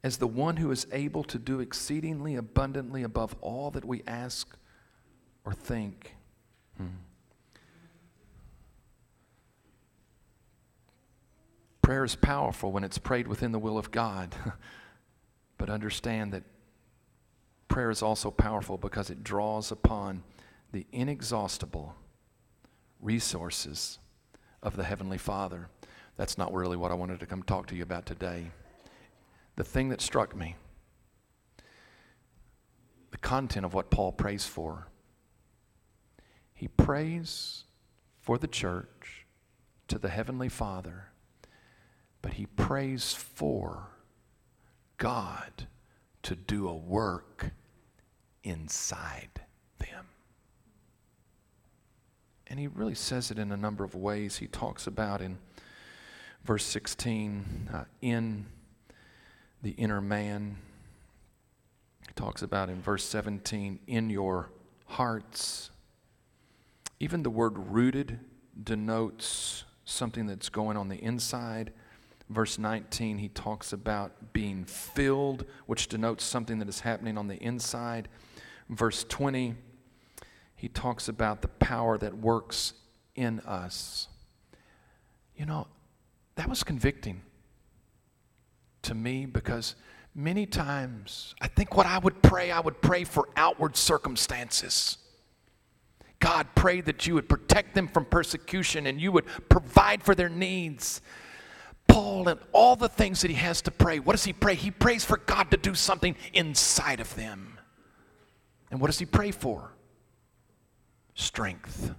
as 0.04 0.18
the 0.18 0.26
one 0.26 0.58
who 0.58 0.70
is 0.70 0.86
able 0.92 1.25
to 1.25 1.38
do 1.38 1.58
exceedingly 1.58 2.36
abundantly 2.36 3.02
above 3.02 3.34
all 3.40 3.70
that 3.72 3.84
we 3.84 4.02
ask 4.06 4.56
or 5.44 5.52
think. 5.52 6.14
Hmm. 6.76 6.86
Prayer 11.82 12.04
is 12.04 12.14
powerful 12.14 12.72
when 12.72 12.84
it's 12.84 12.98
prayed 12.98 13.26
within 13.26 13.52
the 13.52 13.58
will 13.58 13.78
of 13.78 13.90
God. 13.90 14.34
but 15.58 15.70
understand 15.70 16.32
that 16.32 16.44
prayer 17.68 17.90
is 17.90 18.02
also 18.02 18.30
powerful 18.30 18.76
because 18.76 19.10
it 19.10 19.25
draws 19.25 19.70
upon 19.70 20.22
the 20.72 20.86
inexhaustible 20.92 21.94
resources 23.00 23.98
of 24.62 24.76
the 24.76 24.84
Heavenly 24.84 25.18
Father. 25.18 25.68
That's 26.16 26.38
not 26.38 26.52
really 26.52 26.76
what 26.76 26.90
I 26.90 26.94
wanted 26.94 27.20
to 27.20 27.26
come 27.26 27.42
talk 27.42 27.66
to 27.68 27.76
you 27.76 27.82
about 27.82 28.06
today. 28.06 28.50
The 29.56 29.64
thing 29.64 29.88
that 29.90 30.00
struck 30.00 30.35
me, 30.35 30.56
the 33.11 33.18
content 33.18 33.64
of 33.66 33.75
what 33.75 33.90
Paul 33.90 34.12
prays 34.12 34.46
for, 34.46 34.88
he 36.54 36.68
prays 36.68 37.64
for 38.20 38.38
the 38.38 38.46
church 38.46 39.26
to 39.88 39.99
the 39.99 40.08
Heavenly 40.08 40.49
Father 40.49 41.11
but 42.26 42.35
he 42.35 42.46
prays 42.46 43.14
for 43.14 43.87
God 44.96 45.68
to 46.25 46.35
do 46.35 46.66
a 46.66 46.75
work 46.75 47.52
inside 48.42 49.42
them. 49.78 50.06
And 52.49 52.58
he 52.58 52.66
really 52.66 52.96
says 52.96 53.30
it 53.30 53.38
in 53.38 53.52
a 53.52 53.56
number 53.56 53.85
of 53.85 53.94
ways. 53.94 54.38
He 54.38 54.49
talks 54.49 54.88
about 54.88 55.20
in 55.20 55.38
verse 56.46 56.64
16, 56.64 57.70
uh, 57.74 57.84
in 58.00 58.46
the 59.62 59.72
inner 59.72 60.00
man. 60.00 60.56
He 62.06 62.12
talks 62.14 62.40
about 62.40 62.70
in 62.70 62.80
verse 62.80 63.04
17, 63.04 63.80
in 63.88 64.10
your 64.10 64.50
hearts. 64.86 65.70
Even 67.00 67.24
the 67.24 67.30
word 67.30 67.58
rooted 67.58 68.20
denotes 68.62 69.64
something 69.84 70.26
that's 70.26 70.48
going 70.48 70.76
on 70.76 70.88
the 70.88 71.02
inside. 71.02 71.72
Verse 72.30 72.60
19, 72.60 73.18
he 73.18 73.28
talks 73.28 73.72
about 73.72 74.32
being 74.32 74.64
filled, 74.64 75.44
which 75.66 75.88
denotes 75.88 76.22
something 76.22 76.60
that 76.60 76.68
is 76.68 76.80
happening 76.80 77.18
on 77.18 77.26
the 77.26 77.42
inside. 77.42 78.08
Verse 78.68 79.02
20, 79.02 79.56
he 80.54 80.68
talks 80.68 81.08
about 81.08 81.42
the 81.42 81.48
power 81.48 81.98
that 81.98 82.16
works 82.16 82.72
in 83.16 83.40
us. 83.40 84.06
You 85.36 85.46
know, 85.46 85.66
that 86.37 86.49
was 86.49 86.62
convicting 86.62 87.23
to 88.83 88.95
me 88.95 89.26
because 89.26 89.75
many 90.14 90.47
times 90.47 91.35
I 91.40 91.49
think 91.49 91.76
what 91.76 91.87
I 91.87 91.99
would 91.99 92.23
pray, 92.23 92.50
I 92.50 92.61
would 92.61 92.81
pray 92.81 93.05
for 93.05 93.28
outward 93.37 93.76
circumstances. 93.76 94.99
God, 96.19 96.47
pray 96.55 96.81
that 96.83 97.07
you 97.07 97.14
would 97.14 97.28
protect 97.28 97.75
them 97.75 97.88
from 97.88 98.05
persecution 98.05 98.87
and 98.87 99.00
you 99.00 99.12
would 99.12 99.26
provide 99.49 100.02
for 100.02 100.14
their 100.14 100.28
needs. 100.28 101.00
Paul 101.88 102.28
and 102.28 102.40
all 102.52 102.76
the 102.76 102.88
things 102.88 103.23
that 103.23 103.31
he 103.31 103.37
has 103.37 103.62
to 103.62 103.71
pray, 103.71 103.99
what 103.99 104.12
does 104.12 104.25
he 104.25 104.33
pray? 104.33 104.55
He 104.55 104.71
prays 104.71 105.05
for 105.05 105.19
God 105.19 105.50
to 105.50 105.57
do 105.57 105.75
something 105.75 106.16
inside 106.33 107.00
of 107.00 107.14
them. 107.16 107.59
And 108.71 108.81
what 108.81 108.88
does 108.88 108.99
he 108.99 109.07
pray 109.07 109.31
for? 109.31 109.73
Strength. 111.14 111.95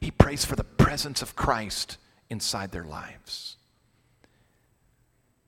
He 0.00 0.10
prays 0.10 0.44
for 0.44 0.56
the 0.56 0.64
presence 0.64 1.22
of 1.22 1.36
Christ 1.36 1.98
inside 2.30 2.72
their 2.72 2.84
lives. 2.84 3.56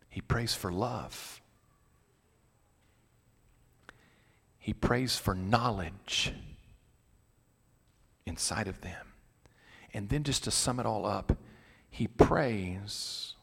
He 0.09 0.21
prays 0.21 0.55
for 0.55 0.73
love. 0.73 1.41
He 4.59 4.73
prays 4.73 5.17
for 5.17 5.35
knowledge 5.35 6.33
inside 8.27 8.69
of 8.69 8.81
them. 8.81 9.07
And 9.95 10.09
then, 10.09 10.23
just 10.23 10.45
to 10.45 10.51
sum 10.51 10.79
it 10.79 10.87
all 10.87 11.07
up, 11.07 11.37
he 11.91 12.07
prays 12.07 13.35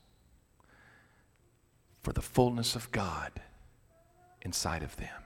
for 2.01 2.13
the 2.13 2.21
fullness 2.21 2.75
of 2.75 2.91
God 2.91 3.31
inside 4.43 4.83
of 4.83 4.95
them. 4.97 5.23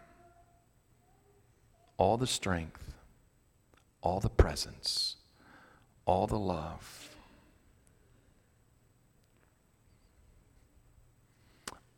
All 1.97 2.15
the 2.15 2.27
strength, 2.27 2.93
all 4.01 4.21
the 4.21 4.29
presence, 4.29 5.17
all 6.05 6.25
the 6.25 6.39
love, 6.39 7.17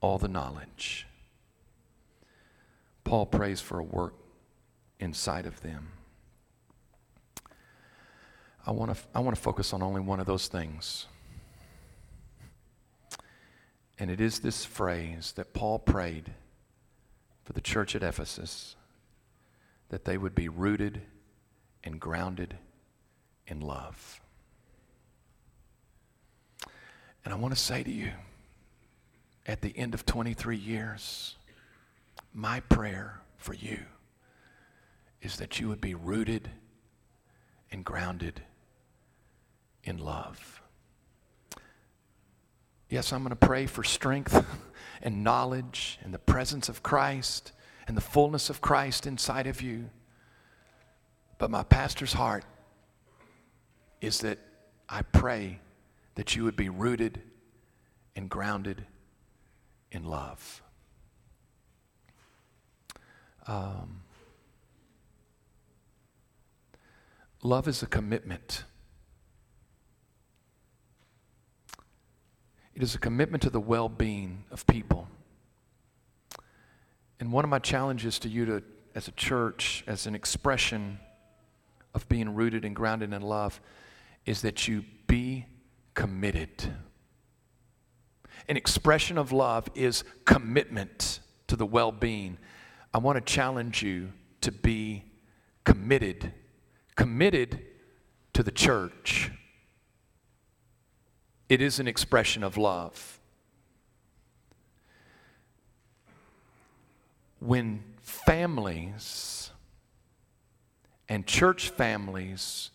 all 0.02 0.18
the 0.18 0.28
knowledge. 0.28 1.08
Paul 3.04 3.26
prays 3.26 3.62
for 3.62 3.80
a 3.80 3.84
work 3.84 4.16
inside 5.00 5.46
of 5.46 5.62
them. 5.62 5.92
I 8.66 8.72
want 8.72 8.96
to 8.96 9.02
I 9.16 9.20
want 9.20 9.36
to 9.36 9.42
focus 9.42 9.74
on 9.74 9.82
only 9.82 10.02
one 10.02 10.20
of 10.20 10.26
those 10.26 10.48
things. 10.48 11.08
And 13.98 14.10
it 14.10 14.20
is 14.20 14.40
this 14.40 14.66
phrase 14.66 15.34
that 15.36 15.54
Paul 15.54 15.80
prayed 15.80 16.32
for 17.44 17.54
the 17.54 17.62
church 17.62 17.96
at 17.96 18.04
Ephesus 18.04 18.76
that 19.90 20.06
they 20.06 20.18
would 20.18 20.34
be 20.34 20.50
rooted 20.50 21.02
and 21.84 22.00
grounded 22.00 22.58
in 23.46 23.60
love. 23.60 24.22
And 27.24 27.34
I 27.34 27.38
want 27.38 27.54
to 27.54 27.60
say 27.60 27.84
to 27.84 27.92
you, 27.92 28.12
at 29.46 29.62
the 29.62 29.76
end 29.78 29.94
of 29.94 30.06
23 30.06 30.56
years, 30.56 31.36
my 32.34 32.60
prayer 32.62 33.22
for 33.38 33.54
you 33.54 33.80
is 35.22 35.38
that 35.38 35.60
you 35.60 35.68
would 35.68 35.82
be 35.82 35.96
rooted 35.96 36.50
and 37.72 37.84
grounded 37.84 38.42
in 39.84 39.98
love. 39.98 40.62
Yes, 42.90 43.14
I'm 43.14 43.22
going 43.22 43.30
to 43.30 43.36
pray 43.36 43.66
for 43.66 43.84
strength 43.84 44.46
and 45.02 45.24
knowledge 45.24 46.00
and 46.04 46.14
the 46.14 46.20
presence 46.20 46.70
of 46.70 46.84
Christ 46.84 47.54
and 47.88 47.96
the 47.96 48.02
fullness 48.02 48.50
of 48.50 48.62
Christ 48.62 49.08
inside 49.08 49.48
of 49.48 49.62
you. 49.62 49.90
But 51.38 51.50
my 51.50 51.64
pastor's 51.64 52.14
heart 52.14 52.46
is 54.02 54.20
that 54.20 54.40
I 54.90 55.02
pray 55.04 55.60
that 56.16 56.36
you 56.36 56.44
would 56.44 56.56
be 56.56 56.70
rooted 56.70 57.22
and 58.16 58.30
grounded 58.30 58.86
in 59.92 60.06
love. 60.06 60.64
Um, 63.48 64.04
love 67.44 67.68
is 67.68 67.84
a 67.84 67.88
commitment. 67.88 68.64
It 72.74 72.84
is 72.84 72.96
a 72.96 73.00
commitment 73.00 73.44
to 73.44 73.50
the 73.50 73.60
well 73.60 73.90
being 73.90 74.46
of 74.52 74.66
people. 74.66 75.08
And 77.20 77.32
one 77.32 77.44
of 77.44 77.50
my 77.50 77.60
challenges 77.60 78.18
to 78.20 78.30
you 78.30 78.46
to, 78.46 78.64
as 78.96 79.08
a 79.08 79.12
church, 79.12 79.84
as 79.86 80.08
an 80.08 80.16
expression 80.16 81.00
of 81.94 82.08
being 82.10 82.34
rooted 82.34 82.66
and 82.66 82.76
grounded 82.76 83.14
in 83.14 83.22
love, 83.22 83.62
is 84.26 84.42
that 84.42 84.68
you 84.68 84.86
be 85.08 85.46
committed. 85.94 86.74
An 88.48 88.58
expression 88.58 89.18
of 89.18 89.32
love 89.32 89.68
is 89.76 90.04
commitment 90.26 91.20
to 91.48 91.56
the 91.56 91.66
well 91.66 91.92
being. 91.92 92.38
I 92.94 92.98
want 92.98 93.18
to 93.18 93.34
challenge 93.34 93.84
you 93.84 94.12
to 94.42 94.52
be 94.52 95.06
committed, 95.64 96.34
committed 96.96 97.62
to 98.34 98.44
the 98.44 98.52
church. 98.52 99.32
It 101.50 101.62
is 101.62 101.80
an 101.80 101.88
expression 101.88 102.44
of 102.44 102.58
love. 102.58 103.20
When 107.40 107.84
families 108.02 109.52
and 111.10 111.26
church 111.26 111.70
families 111.70 112.72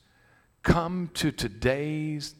come 0.62 1.11
to 1.14 1.33
today's 1.33 2.35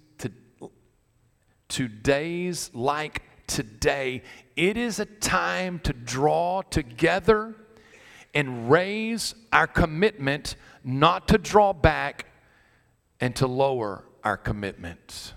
to, 1.77 1.89
days 1.89 2.71
like 2.73 3.23
today, 3.47 4.23
it 4.57 4.77
is 4.77 4.99
a 4.99 5.05
time 5.05 5.79
to 5.81 5.93
draw 5.93 6.63
together 6.63 7.55
and 8.35 8.71
raise 8.71 9.35
our 9.53 9.67
commitment 9.67 10.57
not 10.83 11.29
to 11.29 11.39
draw 11.39 11.73
back 11.73 12.27
and 13.21 13.37
to 13.37 13.47
lower 13.47 14.05
our 14.25 14.37
commitment. 14.37 15.35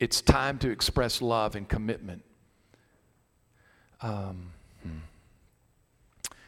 It's 0.00 0.20
time 0.20 0.58
to 0.58 0.70
express 0.70 1.22
love 1.22 1.54
and 1.54 1.68
commitment. 1.68 2.24
Um, 4.00 4.50
hmm 4.82 4.98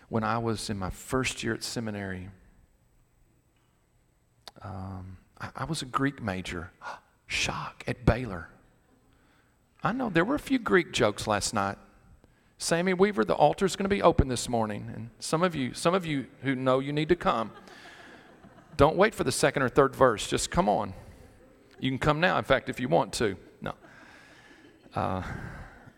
when 0.08 0.22
I 0.22 0.38
was 0.38 0.70
in 0.70 0.78
my 0.78 0.90
first 0.90 1.42
year 1.42 1.54
at 1.54 1.64
seminary, 1.64 2.28
um, 4.64 5.18
I, 5.40 5.50
I 5.56 5.64
was 5.64 5.82
a 5.82 5.86
Greek 5.86 6.22
major. 6.22 6.70
Shock 7.26 7.84
at 7.86 8.04
Baylor. 8.04 8.48
I 9.82 9.92
know 9.92 10.08
there 10.08 10.24
were 10.24 10.34
a 10.34 10.40
few 10.40 10.58
Greek 10.58 10.92
jokes 10.92 11.26
last 11.26 11.54
night. 11.54 11.78
Sammy 12.58 12.94
Weaver, 12.94 13.24
the 13.24 13.34
altar's 13.34 13.76
going 13.76 13.84
to 13.84 13.94
be 13.94 14.02
open 14.02 14.28
this 14.28 14.48
morning, 14.48 14.90
and 14.94 15.10
some 15.18 15.42
of 15.42 15.54
you, 15.54 15.74
some 15.74 15.94
of 15.94 16.06
you 16.06 16.26
who 16.42 16.54
know 16.54 16.78
you 16.78 16.92
need 16.92 17.08
to 17.08 17.16
come, 17.16 17.50
don't 18.76 18.96
wait 18.96 19.14
for 19.14 19.24
the 19.24 19.32
second 19.32 19.62
or 19.62 19.68
third 19.68 19.94
verse. 19.94 20.26
Just 20.26 20.50
come 20.50 20.68
on. 20.68 20.94
You 21.80 21.90
can 21.90 21.98
come 21.98 22.20
now, 22.20 22.38
in 22.38 22.44
fact, 22.44 22.68
if 22.68 22.80
you 22.80 22.88
want 22.88 23.12
to. 23.14 23.36
No. 23.60 23.74
Uh, 24.94 25.22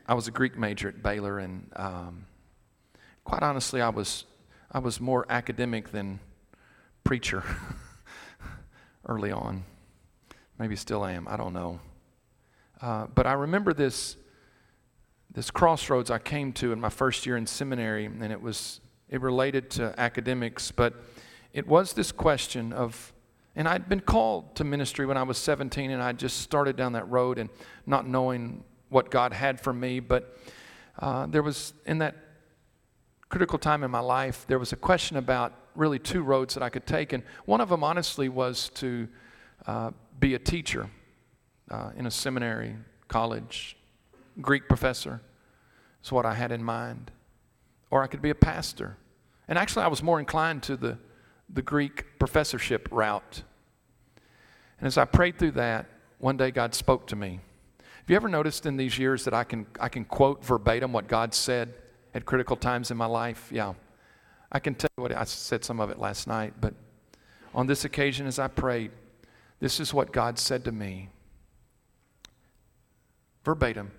I 0.07 0.14
was 0.14 0.26
a 0.26 0.31
Greek 0.31 0.57
major 0.57 0.88
at 0.88 1.02
Baylor, 1.02 1.38
and 1.38 1.70
um, 1.76 2.26
quite 3.24 3.42
honestly, 3.42 3.81
I 3.81 3.90
was, 3.90 4.24
I 4.72 4.79
was 4.79 5.00
more 5.00 5.26
academic 5.29 5.92
than 5.92 6.20
preacher 7.05 7.44
early 9.07 9.31
on. 9.31 9.64
Maybe 10.59 10.77
still 10.77 11.05
am, 11.05 11.27
I 11.29 11.37
don't 11.37 11.53
know. 11.53 11.81
Uh, 12.81 13.07
but 13.14 13.27
I 13.27 13.33
remember 13.33 13.73
this, 13.73 14.16
this 15.33 15.51
crossroads 15.51 16.11
I 16.11 16.19
came 16.19 16.53
to 16.55 16.73
in 16.73 16.81
my 16.81 16.88
first 16.88 17.27
year 17.27 17.37
in 17.37 17.47
seminary, 17.47 18.07
and 18.07 18.33
it 18.33 18.40
was 18.40 18.81
it 19.09 19.21
related 19.21 19.71
to 19.71 19.95
academics, 19.99 20.73
but 20.73 20.95
it 21.53 21.66
was 21.66 21.92
this 21.92 22.11
question 22.11 22.73
of, 22.73 23.12
and 23.55 23.69
I'd 23.69 23.88
been 23.88 24.01
called 24.01 24.57
to 24.57 24.64
ministry 24.64 25.07
when 25.07 25.16
I 25.16 25.23
was 25.23 25.38
17, 25.38 25.90
and 25.90 26.03
I 26.03 26.12
just 26.12 26.40
started 26.40 26.77
down 26.77 26.92
that 26.92 27.09
road 27.09 27.38
and 27.38 27.49
not 27.87 28.07
knowing 28.07 28.64
what 28.88 29.11
God 29.11 29.33
had 29.33 29.61
for 29.61 29.73
me, 29.73 30.01
but 30.01 30.37
uh, 30.99 31.27
there 31.27 31.42
was 31.42 31.73
in 31.87 31.99
that 31.99 32.16
critical 33.29 33.59
time 33.59 33.85
in 33.85 33.90
my 33.90 34.01
life, 34.01 34.45
there 34.49 34.59
was 34.59 34.73
a 34.73 34.77
question 34.77 35.16
about 35.16 35.53
really 35.77 35.99
two 35.99 36.23
roads 36.23 36.55
that 36.55 36.62
I 36.62 36.69
could 36.69 36.87
take. 36.87 37.12
And 37.12 37.23
one 37.45 37.61
of 37.61 37.69
them, 37.69 37.85
honestly, 37.85 38.29
was 38.29 38.71
to 38.75 39.09
uh, 39.67 39.91
be 40.19 40.35
a 40.35 40.39
teacher 40.39 40.91
uh, 41.71 41.91
in 41.97 42.07
a 42.07 42.11
seminary, 42.11 42.77
college, 43.09 43.77
Greek 44.41 44.69
professor. 44.69 45.21
Is 46.03 46.12
what 46.12 46.25
I 46.25 46.35
had 46.35 46.53
in 46.53 46.62
mind. 46.62 47.11
Or 47.91 48.03
I 48.03 48.07
could 48.07 48.23
be 48.23 48.31
a 48.31 48.35
pastor. 48.35 48.97
And 49.49 49.59
actually, 49.59 49.85
I 49.85 49.89
was 49.89 50.03
more 50.03 50.21
inclined 50.21 50.62
to 50.65 50.77
the, 50.77 50.99
the 51.53 51.62
Greek 51.62 52.19
professorship 52.19 52.89
route. 52.91 53.43
And 54.79 54.87
as 54.87 54.99
I 54.99 55.05
prayed 55.05 55.39
through 55.39 55.53
that, 55.53 55.87
one 56.19 56.37
day 56.37 56.51
God 56.51 56.75
spoke 56.75 57.07
to 57.09 57.17
me. 57.17 57.41
Have 57.79 58.11
you 58.11 58.17
ever 58.17 58.29
noticed 58.29 58.67
in 58.67 58.77
these 58.77 58.99
years 58.99 59.25
that 59.25 59.35
I 59.35 59.43
can, 59.43 59.67
I 59.81 59.89
can 59.89 60.05
quote 60.05 60.45
verbatim 60.45 60.93
what 60.93 61.09
God 61.09 61.35
said? 61.35 61.75
at 62.17 62.25
critical 62.25 62.57
times 62.57 62.91
in 62.91 62.97
my 62.97 63.07
life? 63.07 63.51
Yeah. 63.53 63.75
I 64.52 64.59
can 64.59 64.74
tell 64.74 64.90
you 64.96 65.02
what 65.02 65.12
I 65.12 65.24
said 65.24 65.64
some 65.64 65.80
of 65.80 65.90
it 65.90 65.98
last 65.98 66.26
night, 66.26 66.54
but 66.61 66.74
on 67.54 67.66
this 67.66 67.85
occasion, 67.85 68.26
as 68.26 68.38
I 68.38 68.48
prayed, 68.48 68.90
this 69.61 69.80
is 69.80 69.92
what 69.92 70.12
God 70.12 70.38
said 70.38 70.64
to 70.64 70.72
me 70.72 71.11
verbatim 73.44 73.92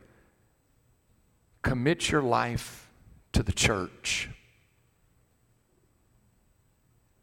commit 1.62 2.12
your 2.12 2.21
life 2.21 2.89
to 3.33 3.43
the 3.43 3.51
church. 3.51 4.29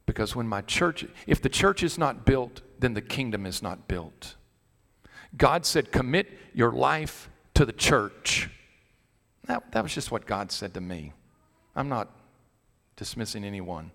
Because 0.07 0.37
when 0.37 0.47
my 0.47 0.61
church, 0.63 1.07
if 1.27 1.41
the 1.41 1.49
church 1.49 1.83
is 1.83 1.97
not 1.97 2.27
built, 2.27 2.61
then 2.79 2.93
the 2.93 3.01
kingdom 3.01 3.47
is 3.47 3.63
not 3.63 3.89
built. 3.89 4.37
God 5.37 5.65
said, 5.65 5.93
commit 5.93 6.29
your 6.53 6.73
life 6.73 7.31
to 7.55 7.65
the 7.65 7.73
church. 7.73 8.51
That, 9.47 9.73
that 9.73 9.83
was 9.83 9.95
just 9.95 10.11
what 10.11 10.27
God 10.27 10.53
said 10.53 10.75
to 10.75 10.81
me. 10.81 11.13
I'm 11.75 11.89
not 11.89 12.11
dismissing 12.97 13.45
anyone 13.45 13.91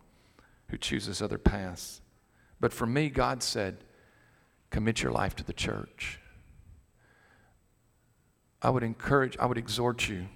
who 0.67 0.77
chooses 0.77 1.21
other 1.21 1.37
paths. 1.37 2.01
But 2.59 2.73
for 2.73 2.85
me, 2.85 3.09
God 3.09 3.41
said, 3.41 3.83
commit 4.69 5.01
your 5.01 5.11
life 5.11 5.35
to 5.37 5.43
the 5.43 5.53
church. 5.53 6.19
I 8.61 8.69
would 8.69 8.83
encourage, 8.83 9.37
I 9.37 9.45
would 9.45 9.57
exhort 9.57 10.09
you 10.09 10.27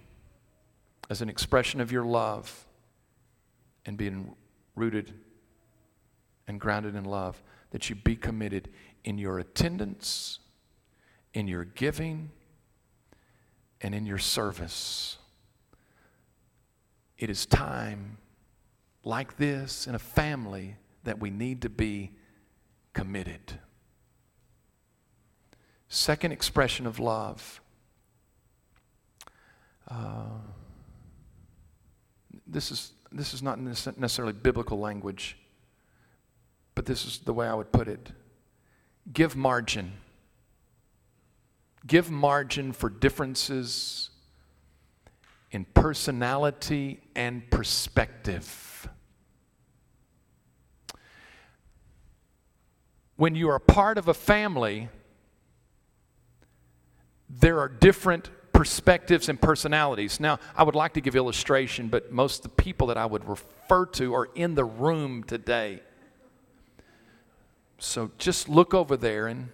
as 1.09 1.21
an 1.21 1.29
expression 1.29 1.81
of 1.81 1.91
your 1.91 2.05
love 2.05 2.65
and 3.85 3.97
being 3.97 4.35
rooted 4.75 5.13
and 6.47 6.59
grounded 6.59 6.95
in 6.95 7.03
love, 7.03 7.41
that 7.71 7.89
you 7.89 7.95
be 7.95 8.15
committed 8.15 8.69
in 9.03 9.17
your 9.17 9.39
attendance, 9.39 10.39
in 11.33 11.47
your 11.47 11.65
giving, 11.65 12.31
and 13.81 13.93
in 13.93 14.05
your 14.05 14.17
service. 14.17 15.17
It 17.17 17.29
is 17.29 17.45
time 17.45 18.17
like 19.03 19.37
this 19.37 19.87
in 19.87 19.95
a 19.95 19.99
family 19.99 20.77
that 21.03 21.19
we 21.19 21.29
need 21.29 21.61
to 21.61 21.69
be 21.69 22.11
committed. 22.93 23.59
Second 25.89 26.31
expression 26.31 26.87
of 26.87 26.99
love. 26.99 27.61
Uh, 29.87 30.39
this 32.47 32.71
is 32.71 32.93
this 33.11 33.33
is 33.33 33.43
not 33.43 33.59
necessarily 33.59 34.33
biblical 34.33 34.79
language, 34.79 35.37
but 36.73 36.85
this 36.85 37.05
is 37.05 37.19
the 37.19 37.33
way 37.33 37.47
I 37.47 37.53
would 37.53 37.71
put 37.71 37.87
it. 37.87 38.11
Give 39.11 39.35
margin. 39.35 39.93
Give 41.85 42.09
margin 42.09 42.71
for 42.71 42.89
differences 42.89 44.09
in 45.53 45.65
personality 45.65 46.99
and 47.15 47.49
perspective. 47.49 48.89
When 53.15 53.35
you 53.35 53.49
are 53.49 53.59
part 53.59 53.97
of 53.97 54.07
a 54.07 54.13
family, 54.13 54.89
there 57.29 57.59
are 57.59 57.69
different 57.69 58.29
perspectives 58.51 59.29
and 59.29 59.39
personalities. 59.41 60.19
Now, 60.19 60.39
I 60.55 60.63
would 60.63 60.75
like 60.75 60.93
to 60.93 61.01
give 61.01 61.15
illustration, 61.15 61.87
but 61.87 62.11
most 62.11 62.43
of 62.45 62.55
the 62.55 62.61
people 62.63 62.87
that 62.87 62.97
I 62.97 63.05
would 63.05 63.27
refer 63.27 63.85
to 63.85 64.13
are 64.13 64.29
in 64.35 64.55
the 64.55 64.65
room 64.65 65.23
today. 65.23 65.81
So 67.79 68.11
just 68.17 68.47
look 68.47 68.73
over 68.73 68.95
there 68.95 69.27
and 69.27 69.49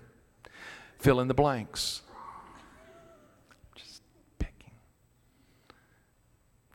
fill 0.99 1.19
in 1.19 1.27
the 1.27 1.33
blanks. 1.33 2.01
Just 3.75 4.01
picking. 4.37 4.73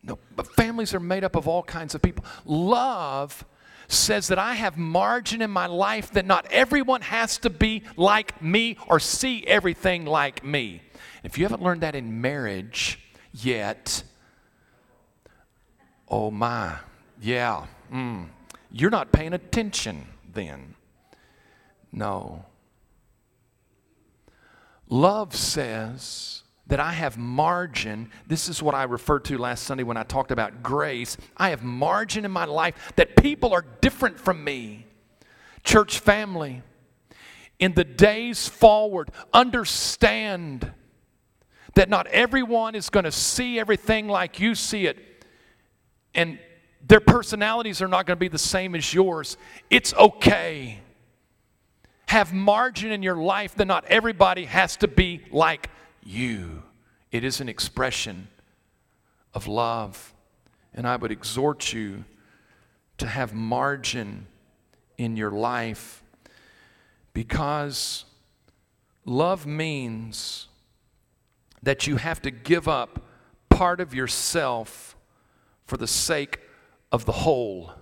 No, 0.06 0.18
but 0.36 0.46
families 0.54 0.92
are 0.94 1.00
made 1.00 1.24
up 1.24 1.34
of 1.34 1.48
all 1.48 1.62
kinds 1.62 1.94
of 1.94 2.02
people. 2.02 2.24
Love 2.44 3.44
says 3.88 4.28
that 4.28 4.38
I 4.38 4.54
have 4.54 4.76
margin 4.76 5.42
in 5.42 5.50
my 5.50 5.66
life 5.66 6.12
that 6.12 6.26
not 6.26 6.46
everyone 6.50 7.02
has 7.02 7.38
to 7.38 7.50
be 7.50 7.82
like 7.96 8.40
me 8.42 8.76
or 8.86 9.00
see 9.00 9.46
everything 9.46 10.04
like 10.04 10.44
me. 10.44 10.82
If 11.22 11.38
you 11.38 11.44
haven't 11.44 11.62
learned 11.62 11.80
that 11.80 11.94
in 11.94 12.20
marriage 12.20 13.00
yet, 13.32 14.02
oh 16.08 16.30
my, 16.30 16.76
yeah, 17.20 17.66
mm, 17.92 18.26
you're 18.70 18.90
not 18.90 19.12
paying 19.12 19.32
attention 19.32 20.06
then. 20.32 20.74
No. 21.92 22.44
Love 24.88 25.34
says 25.34 26.43
that 26.66 26.80
I 26.80 26.92
have 26.92 27.18
margin. 27.18 28.10
This 28.26 28.48
is 28.48 28.62
what 28.62 28.74
I 28.74 28.84
referred 28.84 29.24
to 29.26 29.38
last 29.38 29.64
Sunday 29.64 29.82
when 29.82 29.96
I 29.96 30.02
talked 30.02 30.30
about 30.30 30.62
grace. 30.62 31.16
I 31.36 31.50
have 31.50 31.62
margin 31.62 32.24
in 32.24 32.30
my 32.30 32.46
life 32.46 32.92
that 32.96 33.16
people 33.16 33.52
are 33.52 33.64
different 33.80 34.18
from 34.18 34.42
me. 34.42 34.86
Church 35.62 35.98
family, 35.98 36.62
in 37.58 37.74
the 37.74 37.84
days 37.84 38.48
forward, 38.48 39.10
understand 39.32 40.72
that 41.74 41.88
not 41.88 42.06
everyone 42.08 42.74
is 42.74 42.88
going 42.88 43.04
to 43.04 43.12
see 43.12 43.58
everything 43.58 44.08
like 44.08 44.40
you 44.40 44.54
see 44.54 44.86
it, 44.86 44.98
and 46.14 46.38
their 46.86 47.00
personalities 47.00 47.82
are 47.82 47.88
not 47.88 48.06
going 48.06 48.16
to 48.16 48.20
be 48.20 48.28
the 48.28 48.38
same 48.38 48.74
as 48.74 48.92
yours. 48.92 49.36
It's 49.70 49.92
okay. 49.94 50.80
Have 52.08 52.32
margin 52.32 52.92
in 52.92 53.02
your 53.02 53.16
life 53.16 53.54
that 53.56 53.64
not 53.66 53.84
everybody 53.86 54.44
has 54.44 54.76
to 54.78 54.88
be 54.88 55.22
like 55.32 55.70
you. 56.04 56.62
It 57.10 57.24
is 57.24 57.40
an 57.40 57.48
expression 57.48 58.28
of 59.32 59.46
love. 59.46 60.12
And 60.72 60.86
I 60.86 60.96
would 60.96 61.12
exhort 61.12 61.72
you 61.72 62.04
to 62.98 63.06
have 63.06 63.32
margin 63.32 64.26
in 64.98 65.16
your 65.16 65.30
life 65.30 66.02
because 67.12 68.04
love 69.04 69.46
means 69.46 70.48
that 71.62 71.86
you 71.86 71.96
have 71.96 72.20
to 72.22 72.30
give 72.30 72.68
up 72.68 73.02
part 73.48 73.80
of 73.80 73.94
yourself 73.94 74.96
for 75.66 75.76
the 75.76 75.86
sake 75.86 76.40
of 76.92 77.04
the 77.04 77.12
whole. 77.12 77.72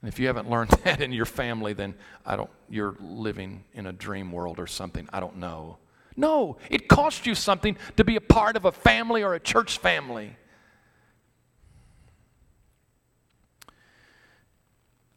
And 0.00 0.08
if 0.08 0.18
you 0.18 0.26
haven't 0.26 0.48
learned 0.48 0.70
that 0.84 1.00
in 1.00 1.12
your 1.12 1.26
family, 1.26 1.72
then 1.72 1.94
I 2.24 2.36
don't, 2.36 2.50
you're 2.68 2.96
living 3.00 3.64
in 3.74 3.86
a 3.86 3.92
dream 3.92 4.32
world 4.32 4.58
or 4.58 4.66
something. 4.66 5.08
I 5.12 5.20
don't 5.20 5.36
know. 5.38 5.78
No, 6.16 6.56
it 6.70 6.88
costs 6.88 7.26
you 7.26 7.34
something 7.34 7.76
to 7.96 8.04
be 8.04 8.16
a 8.16 8.20
part 8.20 8.56
of 8.56 8.64
a 8.64 8.72
family 8.72 9.22
or 9.22 9.34
a 9.34 9.40
church 9.40 9.78
family. 9.78 10.36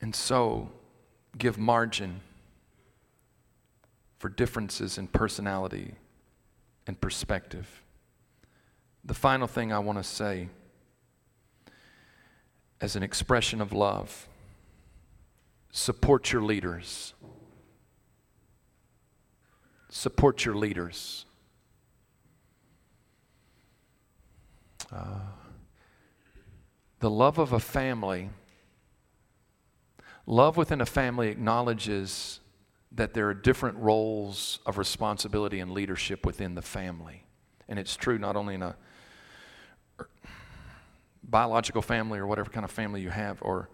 And 0.01 0.15
so, 0.15 0.69
give 1.37 1.57
margin 1.57 2.21
for 4.19 4.29
differences 4.29 4.97
in 4.97 5.07
personality 5.07 5.95
and 6.87 6.99
perspective. 6.99 7.81
The 9.03 9.13
final 9.13 9.47
thing 9.47 9.73
I 9.73 9.79
want 9.79 9.97
to 9.97 10.03
say 10.03 10.49
as 12.81 12.95
an 12.95 13.03
expression 13.03 13.61
of 13.61 13.73
love 13.73 14.27
support 15.71 16.31
your 16.31 16.41
leaders. 16.41 17.13
Support 19.95 20.43
your 20.43 20.55
leaders. 20.55 21.25
Uh, 24.91 25.19
the 26.99 27.09
love 27.09 27.37
of 27.37 27.53
a 27.53 27.61
family, 27.61 28.29
love 30.27 30.57
within 30.57 30.81
a 30.81 30.85
family 30.85 31.29
acknowledges 31.29 32.41
that 32.91 33.13
there 33.13 33.29
are 33.29 33.33
different 33.33 33.77
roles 33.77 34.59
of 34.65 34.77
responsibility 34.77 35.61
and 35.61 35.71
leadership 35.71 36.25
within 36.25 36.55
the 36.55 36.61
family. 36.61 37.23
And 37.69 37.79
it's 37.79 37.95
true 37.95 38.17
not 38.17 38.35
only 38.35 38.55
in 38.55 38.63
a 38.63 38.75
biological 41.23 41.81
family 41.81 42.19
or 42.19 42.27
whatever 42.27 42.49
kind 42.49 42.65
of 42.65 42.69
family 42.69 42.99
you 42.99 43.11
have, 43.11 43.41
or, 43.41 43.69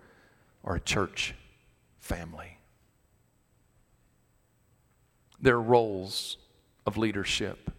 or 0.61 0.75
a 0.75 0.79
church 0.79 1.33
family. 1.97 2.59
There 5.41 5.55
are 5.55 5.61
roles 5.61 6.37
of 6.85 6.97
leadership. 6.97 7.71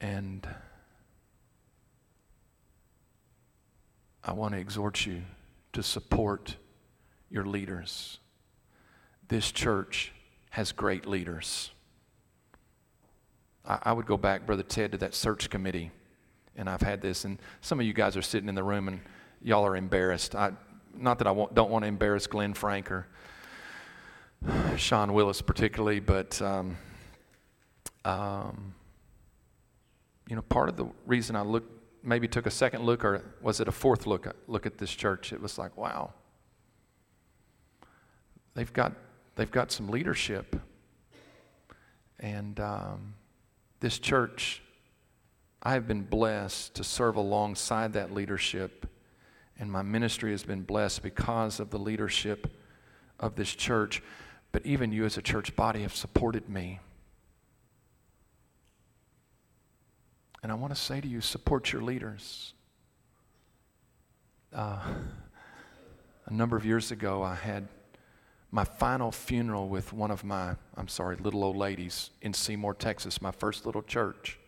And 0.00 0.46
I 4.22 4.32
want 4.32 4.54
to 4.54 4.60
exhort 4.60 5.06
you 5.06 5.22
to 5.72 5.82
support 5.82 6.56
your 7.30 7.44
leaders 7.44 8.18
this 9.28 9.50
church 9.50 10.12
has 10.50 10.72
great 10.72 11.06
leaders. 11.06 11.70
I, 13.66 13.78
I, 13.84 13.92
would 13.92 14.06
go 14.06 14.16
back, 14.16 14.46
Brother 14.46 14.62
Ted, 14.62 14.92
to 14.92 14.98
that 14.98 15.14
search 15.14 15.50
committee, 15.50 15.90
and 16.56 16.68
I've 16.68 16.82
had 16.82 17.00
this, 17.00 17.24
and 17.24 17.38
some 17.60 17.80
of 17.80 17.86
you 17.86 17.92
guys 17.92 18.16
are 18.16 18.22
sitting 18.22 18.48
in 18.48 18.54
the 18.54 18.62
room 18.62 18.88
and 18.88 19.00
y'all 19.42 19.66
are 19.66 19.76
embarrassed. 19.76 20.34
I, 20.34 20.52
not 20.96 21.18
that 21.18 21.26
I 21.26 21.34
don't 21.52 21.70
want 21.70 21.82
to 21.82 21.88
embarrass 21.88 22.26
Glenn 22.26 22.54
Frank 22.54 22.90
or 22.90 23.06
Sean 24.76 25.12
Willis 25.12 25.40
particularly, 25.40 26.00
but 26.00 26.40
um, 26.42 26.76
um, 28.04 28.74
you 30.28 30.36
know, 30.36 30.42
part 30.42 30.68
of 30.68 30.76
the 30.76 30.86
reason 31.06 31.36
I 31.36 31.42
looked, 31.42 31.70
maybe 32.02 32.28
took 32.28 32.46
a 32.46 32.50
second 32.50 32.84
look, 32.84 33.04
or 33.04 33.24
was 33.40 33.60
it 33.60 33.68
a 33.68 33.72
fourth 33.72 34.06
look? 34.06 34.26
Look 34.46 34.66
at 34.66 34.78
this 34.78 34.90
church. 34.90 35.32
It 35.32 35.40
was 35.40 35.58
like, 35.58 35.76
wow, 35.76 36.12
they've 38.54 38.72
got 38.72 38.92
they've 39.36 39.50
got 39.50 39.72
some 39.72 39.88
leadership. 39.88 40.56
And 42.20 42.58
um, 42.60 43.14
this 43.80 43.98
church, 43.98 44.62
I 45.62 45.72
have 45.72 45.86
been 45.86 46.02
blessed 46.02 46.74
to 46.74 46.84
serve 46.84 47.16
alongside 47.16 47.92
that 47.94 48.12
leadership. 48.12 48.86
And 49.58 49.70
my 49.70 49.82
ministry 49.82 50.30
has 50.32 50.42
been 50.42 50.62
blessed 50.62 51.02
because 51.02 51.60
of 51.60 51.70
the 51.70 51.78
leadership 51.78 52.50
of 53.20 53.36
this 53.36 53.54
church. 53.54 54.02
But 54.54 54.64
even 54.64 54.92
you, 54.92 55.04
as 55.04 55.18
a 55.18 55.20
church 55.20 55.56
body, 55.56 55.82
have 55.82 55.96
supported 55.96 56.48
me. 56.48 56.78
And 60.44 60.52
I 60.52 60.54
want 60.54 60.72
to 60.72 60.80
say 60.80 61.00
to 61.00 61.08
you 61.08 61.20
support 61.20 61.72
your 61.72 61.82
leaders. 61.82 62.54
Uh, 64.54 64.78
a 66.26 66.32
number 66.32 66.56
of 66.56 66.64
years 66.64 66.92
ago, 66.92 67.20
I 67.20 67.34
had 67.34 67.66
my 68.52 68.62
final 68.62 69.10
funeral 69.10 69.68
with 69.68 69.92
one 69.92 70.12
of 70.12 70.22
my, 70.22 70.54
I'm 70.76 70.86
sorry, 70.86 71.16
little 71.16 71.42
old 71.42 71.56
ladies 71.56 72.10
in 72.22 72.32
Seymour, 72.32 72.74
Texas, 72.74 73.20
my 73.20 73.32
first 73.32 73.66
little 73.66 73.82
church, 73.82 74.38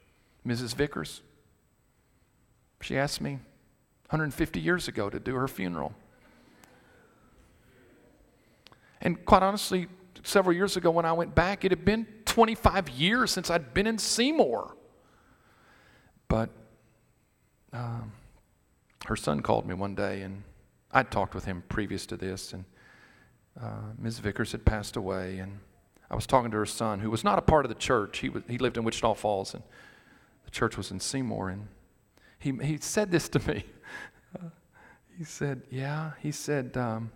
Mrs. 0.46 0.76
Vickers. 0.76 1.20
She 2.80 2.96
asked 2.96 3.20
me, 3.20 3.40
150 4.10 4.60
years 4.60 4.86
ago 4.86 5.10
to 5.10 5.18
do 5.18 5.34
her 5.34 5.48
funeral. 5.48 5.96
And 9.06 9.24
quite 9.24 9.44
honestly, 9.44 9.86
several 10.24 10.52
years 10.52 10.76
ago 10.76 10.90
when 10.90 11.04
I 11.04 11.12
went 11.12 11.32
back, 11.32 11.64
it 11.64 11.70
had 11.70 11.84
been 11.84 12.08
25 12.24 12.88
years 12.88 13.30
since 13.30 13.50
I'd 13.50 13.72
been 13.72 13.86
in 13.86 13.98
Seymour. 13.98 14.76
But 16.26 16.50
um, 17.72 18.10
her 19.04 19.14
son 19.14 19.42
called 19.42 19.64
me 19.64 19.74
one 19.74 19.94
day, 19.94 20.22
and 20.22 20.42
I'd 20.90 21.12
talked 21.12 21.36
with 21.36 21.44
him 21.44 21.62
previous 21.68 22.04
to 22.06 22.16
this, 22.16 22.52
and 22.52 22.64
uh, 23.62 23.92
Ms. 23.96 24.18
Vickers 24.18 24.50
had 24.50 24.64
passed 24.64 24.96
away, 24.96 25.38
and 25.38 25.60
I 26.10 26.16
was 26.16 26.26
talking 26.26 26.50
to 26.50 26.56
her 26.56 26.66
son, 26.66 26.98
who 26.98 27.08
was 27.08 27.22
not 27.22 27.38
a 27.38 27.42
part 27.42 27.64
of 27.64 27.68
the 27.68 27.76
church. 27.76 28.18
He, 28.18 28.28
was, 28.28 28.42
he 28.48 28.58
lived 28.58 28.76
in 28.76 28.82
Wichita 28.82 29.14
Falls, 29.14 29.54
and 29.54 29.62
the 30.44 30.50
church 30.50 30.76
was 30.76 30.90
in 30.90 30.98
Seymour, 30.98 31.50
and 31.50 31.68
he, 32.40 32.50
he 32.60 32.78
said 32.78 33.12
this 33.12 33.28
to 33.28 33.38
me. 33.48 33.66
he 35.16 35.22
said, 35.22 35.62
Yeah, 35.70 36.10
he 36.20 36.32
said, 36.32 36.76
um, 36.76 37.12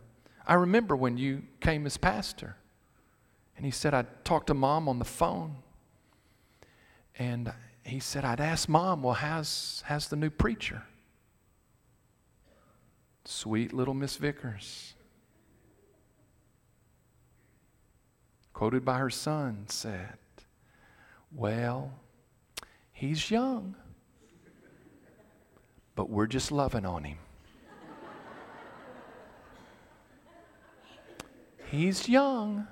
I 0.50 0.54
remember 0.54 0.96
when 0.96 1.16
you 1.16 1.44
came 1.60 1.86
as 1.86 1.96
pastor. 1.96 2.56
And 3.56 3.64
he 3.64 3.70
said, 3.70 3.94
I 3.94 4.04
talked 4.24 4.48
to 4.48 4.54
mom 4.54 4.88
on 4.88 4.98
the 4.98 5.04
phone. 5.04 5.58
And 7.16 7.52
he 7.84 8.00
said, 8.00 8.24
I'd 8.24 8.40
ask 8.40 8.68
mom, 8.68 9.04
well, 9.04 9.14
how's, 9.14 9.84
how's 9.86 10.08
the 10.08 10.16
new 10.16 10.28
preacher? 10.28 10.82
Sweet 13.24 13.72
little 13.72 13.94
Miss 13.94 14.16
Vickers. 14.16 14.94
Quoted 18.52 18.84
by 18.84 18.98
her 18.98 19.08
son, 19.08 19.66
said, 19.68 20.18
Well, 21.30 21.92
he's 22.92 23.30
young, 23.30 23.76
but 25.94 26.10
we're 26.10 26.26
just 26.26 26.50
loving 26.50 26.84
on 26.84 27.04
him. 27.04 27.18
He's 31.70 32.08
young, 32.08 32.66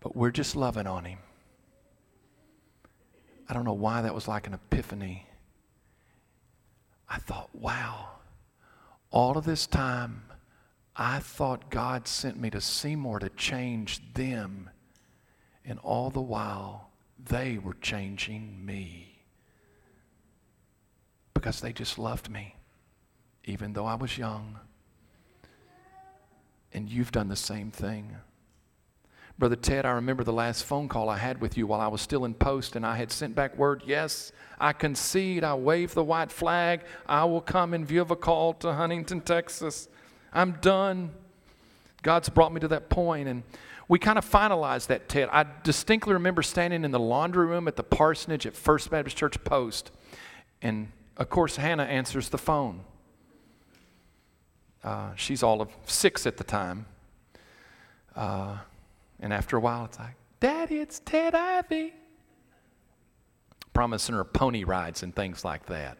but 0.00 0.16
we're 0.16 0.32
just 0.32 0.56
loving 0.56 0.88
on 0.88 1.04
him. 1.04 1.20
I 3.48 3.54
don't 3.54 3.64
know 3.64 3.72
why 3.72 4.02
that 4.02 4.12
was 4.12 4.26
like 4.26 4.48
an 4.48 4.54
epiphany. 4.54 5.28
I 7.08 7.18
thought, 7.18 7.50
wow, 7.54 8.08
all 9.12 9.38
of 9.38 9.44
this 9.44 9.68
time, 9.68 10.24
I 10.96 11.20
thought 11.20 11.70
God 11.70 12.08
sent 12.08 12.40
me 12.40 12.50
to 12.50 12.60
Seymour 12.60 13.20
to 13.20 13.28
change 13.28 14.00
them, 14.14 14.68
and 15.64 15.78
all 15.78 16.10
the 16.10 16.20
while, 16.20 16.90
they 17.24 17.56
were 17.58 17.76
changing 17.80 18.66
me 18.66 19.20
because 21.34 21.60
they 21.60 21.72
just 21.72 22.00
loved 22.00 22.28
me, 22.28 22.56
even 23.44 23.74
though 23.74 23.86
I 23.86 23.94
was 23.94 24.18
young. 24.18 24.58
And 26.76 26.90
you've 26.90 27.10
done 27.10 27.28
the 27.28 27.36
same 27.36 27.70
thing. 27.70 28.14
Brother 29.38 29.56
Ted, 29.56 29.86
I 29.86 29.92
remember 29.92 30.24
the 30.24 30.32
last 30.32 30.64
phone 30.64 30.88
call 30.88 31.08
I 31.08 31.16
had 31.16 31.40
with 31.40 31.56
you 31.56 31.66
while 31.66 31.80
I 31.80 31.88
was 31.88 32.02
still 32.02 32.26
in 32.26 32.34
Post, 32.34 32.76
and 32.76 32.84
I 32.84 32.96
had 32.96 33.10
sent 33.10 33.34
back 33.34 33.56
word, 33.56 33.82
yes, 33.86 34.30
I 34.60 34.74
concede, 34.74 35.42
I 35.42 35.54
wave 35.54 35.94
the 35.94 36.04
white 36.04 36.30
flag, 36.30 36.82
I 37.06 37.24
will 37.24 37.40
come 37.40 37.72
in 37.72 37.86
view 37.86 38.02
of 38.02 38.10
a 38.10 38.16
call 38.16 38.52
to 38.54 38.74
Huntington, 38.74 39.22
Texas. 39.22 39.88
I'm 40.34 40.52
done. 40.60 41.12
God's 42.02 42.28
brought 42.28 42.52
me 42.52 42.60
to 42.60 42.68
that 42.68 42.90
point, 42.90 43.26
and 43.26 43.42
we 43.88 43.98
kind 43.98 44.18
of 44.18 44.30
finalized 44.30 44.88
that, 44.88 45.08
Ted. 45.08 45.30
I 45.32 45.46
distinctly 45.62 46.12
remember 46.12 46.42
standing 46.42 46.84
in 46.84 46.90
the 46.90 47.00
laundry 47.00 47.46
room 47.46 47.68
at 47.68 47.76
the 47.76 47.84
parsonage 47.84 48.46
at 48.46 48.54
First 48.54 48.90
Baptist 48.90 49.16
Church 49.16 49.42
Post, 49.44 49.92
and 50.60 50.92
of 51.16 51.30
course, 51.30 51.56
Hannah 51.56 51.84
answers 51.84 52.28
the 52.28 52.38
phone. 52.38 52.80
Uh, 54.86 55.12
she's 55.16 55.42
all 55.42 55.60
of 55.60 55.68
six 55.84 56.26
at 56.26 56.36
the 56.36 56.44
time. 56.44 56.86
Uh, 58.14 58.56
and 59.18 59.32
after 59.32 59.56
a 59.56 59.60
while, 59.60 59.84
it's 59.86 59.98
like, 59.98 60.14
Daddy, 60.38 60.76
it's 60.76 61.00
Ted 61.00 61.34
Ivy. 61.34 61.92
Promising 63.72 64.14
her 64.14 64.24
pony 64.24 64.62
rides 64.62 65.02
and 65.02 65.14
things 65.14 65.44
like 65.44 65.66
that. 65.66 65.98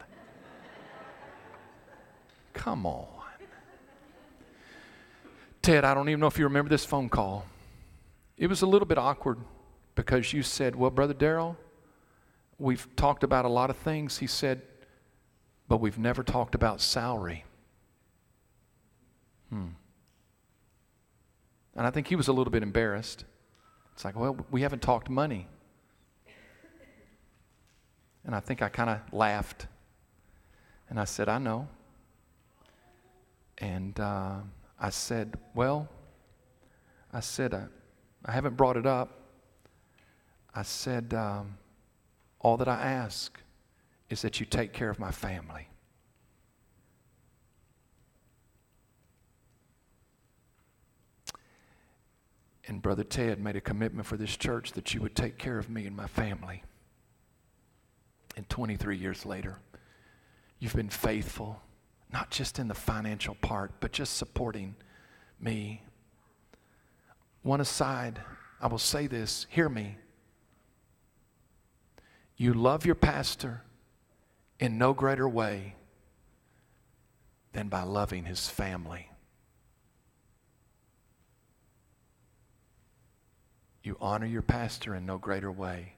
Come 2.54 2.86
on. 2.86 3.08
Ted, 5.62 5.84
I 5.84 5.92
don't 5.92 6.08
even 6.08 6.20
know 6.20 6.28
if 6.28 6.38
you 6.38 6.44
remember 6.44 6.68
this 6.68 6.84
phone 6.84 7.08
call. 7.08 7.44
It 8.38 8.46
was 8.46 8.62
a 8.62 8.66
little 8.66 8.86
bit 8.86 8.98
awkward 8.98 9.38
because 9.96 10.32
you 10.32 10.44
said, 10.44 10.76
Well, 10.76 10.90
Brother 10.90 11.12
Daryl, 11.12 11.56
we've 12.56 12.86
talked 12.94 13.24
about 13.24 13.44
a 13.44 13.48
lot 13.48 13.68
of 13.68 13.76
things. 13.76 14.18
He 14.18 14.28
said, 14.28 14.62
But 15.66 15.78
we've 15.78 15.98
never 15.98 16.22
talked 16.22 16.54
about 16.54 16.80
salary. 16.80 17.44
Hmm. 19.50 19.68
And 21.74 21.86
I 21.86 21.90
think 21.90 22.08
he 22.08 22.16
was 22.16 22.28
a 22.28 22.32
little 22.32 22.50
bit 22.50 22.62
embarrassed. 22.62 23.24
It's 23.92 24.04
like, 24.04 24.18
well, 24.18 24.36
we 24.50 24.62
haven't 24.62 24.82
talked 24.82 25.08
money. 25.08 25.48
And 28.24 28.34
I 28.34 28.40
think 28.40 28.60
I 28.60 28.68
kind 28.68 28.90
of 28.90 29.00
laughed. 29.12 29.66
And 30.88 30.98
I 30.98 31.04
said, 31.04 31.28
I 31.28 31.38
know. 31.38 31.68
And 33.58 33.98
uh, 34.00 34.36
I 34.78 34.90
said, 34.90 35.38
well, 35.54 35.88
I 37.12 37.20
said, 37.20 37.54
uh, 37.54 37.60
I 38.24 38.32
haven't 38.32 38.56
brought 38.56 38.76
it 38.76 38.86
up. 38.86 39.20
I 40.54 40.62
said, 40.62 41.14
um, 41.14 41.56
all 42.40 42.56
that 42.56 42.68
I 42.68 42.82
ask 42.82 43.40
is 44.10 44.22
that 44.22 44.40
you 44.40 44.46
take 44.46 44.72
care 44.72 44.90
of 44.90 44.98
my 44.98 45.10
family. 45.10 45.68
And 52.66 52.82
Brother 52.82 53.04
Ted 53.04 53.40
made 53.40 53.56
a 53.56 53.60
commitment 53.60 54.06
for 54.06 54.16
this 54.16 54.36
church 54.36 54.72
that 54.72 54.92
you 54.92 55.00
would 55.00 55.14
take 55.14 55.38
care 55.38 55.58
of 55.58 55.70
me 55.70 55.86
and 55.86 55.96
my 55.96 56.06
family. 56.06 56.64
And 58.36 58.48
23 58.48 58.96
years 58.96 59.24
later, 59.24 59.58
you've 60.58 60.74
been 60.74 60.90
faithful, 60.90 61.62
not 62.12 62.30
just 62.30 62.58
in 62.58 62.68
the 62.68 62.74
financial 62.74 63.36
part, 63.36 63.72
but 63.80 63.92
just 63.92 64.16
supporting 64.16 64.74
me. 65.40 65.82
One 67.42 67.60
aside, 67.60 68.20
I 68.60 68.66
will 68.66 68.78
say 68.78 69.06
this 69.06 69.46
hear 69.48 69.68
me. 69.68 69.96
You 72.36 72.52
love 72.52 72.84
your 72.84 72.96
pastor 72.96 73.62
in 74.58 74.76
no 74.76 74.92
greater 74.92 75.28
way 75.28 75.76
than 77.52 77.68
by 77.68 77.82
loving 77.82 78.24
his 78.24 78.48
family. 78.48 79.10
You 83.86 83.96
honor 84.00 84.26
your 84.26 84.42
pastor 84.42 84.96
in 84.96 85.06
no 85.06 85.16
greater 85.16 85.52
way 85.52 85.92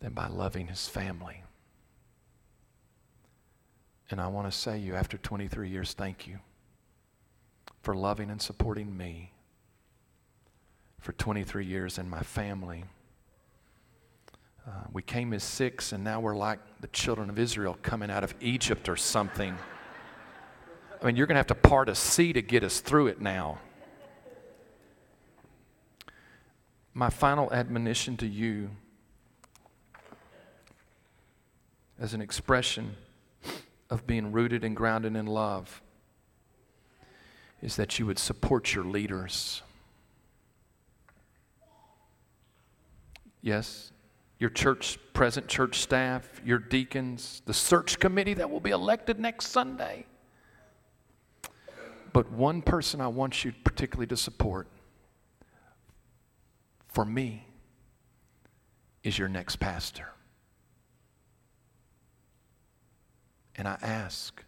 than 0.00 0.12
by 0.12 0.26
loving 0.26 0.66
his 0.66 0.86
family. 0.86 1.42
And 4.10 4.20
I 4.20 4.26
want 4.26 4.46
to 4.46 4.56
say 4.56 4.76
you, 4.76 4.94
after 4.94 5.16
23 5.16 5.70
years, 5.70 5.94
thank 5.94 6.26
you 6.26 6.38
for 7.80 7.96
loving 7.96 8.28
and 8.28 8.42
supporting 8.42 8.94
me 8.94 9.32
for 11.00 11.12
23 11.12 11.64
years 11.64 11.96
and 11.96 12.10
my 12.10 12.20
family. 12.20 12.84
Uh, 14.68 14.72
we 14.92 15.00
came 15.00 15.32
as 15.32 15.42
six, 15.42 15.92
and 15.92 16.04
now 16.04 16.20
we're 16.20 16.36
like 16.36 16.58
the 16.82 16.88
children 16.88 17.30
of 17.30 17.38
Israel 17.38 17.78
coming 17.80 18.10
out 18.10 18.22
of 18.22 18.34
Egypt 18.42 18.90
or 18.90 18.96
something. 18.96 19.56
I 21.00 21.06
mean, 21.06 21.16
you're 21.16 21.26
going 21.26 21.36
to 21.36 21.38
have 21.38 21.46
to 21.46 21.54
part 21.54 21.88
a 21.88 21.94
sea 21.94 22.34
to 22.34 22.42
get 22.42 22.62
us 22.64 22.80
through 22.80 23.06
it 23.06 23.18
now. 23.18 23.60
My 26.96 27.10
final 27.10 27.52
admonition 27.52 28.16
to 28.16 28.26
you 28.26 28.70
as 32.00 32.14
an 32.14 32.22
expression 32.22 32.96
of 33.90 34.06
being 34.06 34.32
rooted 34.32 34.64
and 34.64 34.74
grounded 34.74 35.14
in 35.14 35.26
love 35.26 35.82
is 37.60 37.76
that 37.76 37.98
you 37.98 38.06
would 38.06 38.18
support 38.18 38.74
your 38.74 38.82
leaders. 38.82 39.60
Yes, 43.42 43.92
your 44.38 44.48
church, 44.48 44.98
present 45.12 45.48
church 45.48 45.80
staff, 45.80 46.40
your 46.46 46.58
deacons, 46.58 47.42
the 47.44 47.52
search 47.52 47.98
committee 47.98 48.32
that 48.32 48.48
will 48.50 48.58
be 48.58 48.70
elected 48.70 49.20
next 49.20 49.48
Sunday. 49.48 50.06
But 52.14 52.32
one 52.32 52.62
person 52.62 53.02
I 53.02 53.08
want 53.08 53.44
you 53.44 53.52
particularly 53.64 54.06
to 54.06 54.16
support 54.16 54.66
for 56.96 57.04
me 57.04 57.46
is 59.02 59.18
your 59.18 59.28
next 59.28 59.56
pastor. 59.56 60.08
And 63.54 63.68
I 63.68 63.76
ask, 63.82 64.42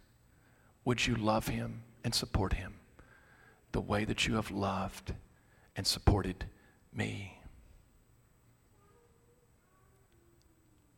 would 0.83 1.05
you 1.05 1.13
love 1.13 1.47
him 1.47 1.83
and 2.03 2.15
support 2.15 2.53
him 2.53 2.73
the 3.71 3.79
way 3.79 4.03
that 4.03 4.25
you 4.25 4.33
have 4.33 4.49
loved 4.49 5.13
and 5.75 5.85
supported 5.85 6.45
me? 6.91 7.39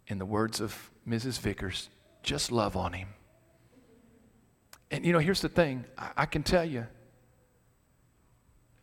In 0.08 0.20
the 0.20 0.26
words 0.26 0.62
of 0.62 0.90
Mrs. 1.06 1.38
Vickers, 1.38 1.90
just 2.24 2.54
love 2.54 2.78
on 2.78 2.94
him. 2.94 3.10
And 4.90 5.06
you 5.06 5.12
know, 5.12 5.20
here's 5.20 5.42
the 5.42 5.50
thing 5.50 5.84
I, 5.98 6.12
I 6.16 6.26
can 6.28 6.44
tell 6.44 6.64
you 6.64 6.88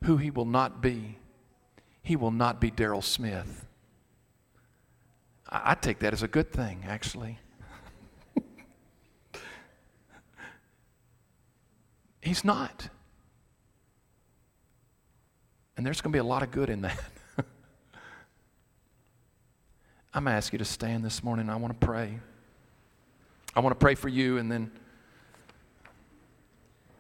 who 0.05 0.19
he 0.19 0.31
will 0.31 0.45
not 0.45 0.83
be. 0.83 1.17
He 2.09 2.17
will 2.17 2.31
not 2.31 2.59
be 2.59 2.71
Daryl 2.71 3.05
Smith. 3.05 3.67
I, 5.47 5.75
take 5.75 5.99
that 5.99 6.15
as 6.15 6.23
a 6.23 6.27
good 6.27 6.51
thing, 6.51 6.85
actually. 6.89 7.39
He's 12.23 12.47
not. 12.47 12.89
And 15.77 15.85
there's 15.85 16.01
going 16.01 16.11
to 16.11 16.17
be 16.17 16.21
a 16.21 16.25
lot 16.25 16.43
of 16.43 16.51
good 16.51 16.71
in 16.71 16.81
that. 16.81 16.99
I'm 20.15 20.25
going 20.25 20.33
to 20.33 20.39
ask 20.39 20.51
you 20.51 20.59
to 20.61 20.65
stand 20.65 21.05
this 21.05 21.23
morning. 21.23 21.51
I 21.51 21.57
want 21.57 21.79
to 21.79 21.87
pray. 21.87 22.21
I 23.55 23.61
want 23.61 23.79
to 23.79 23.79
pray 23.79 23.97
for 23.97 24.09
you, 24.09 24.39
and 24.39 24.51
then 24.51 24.71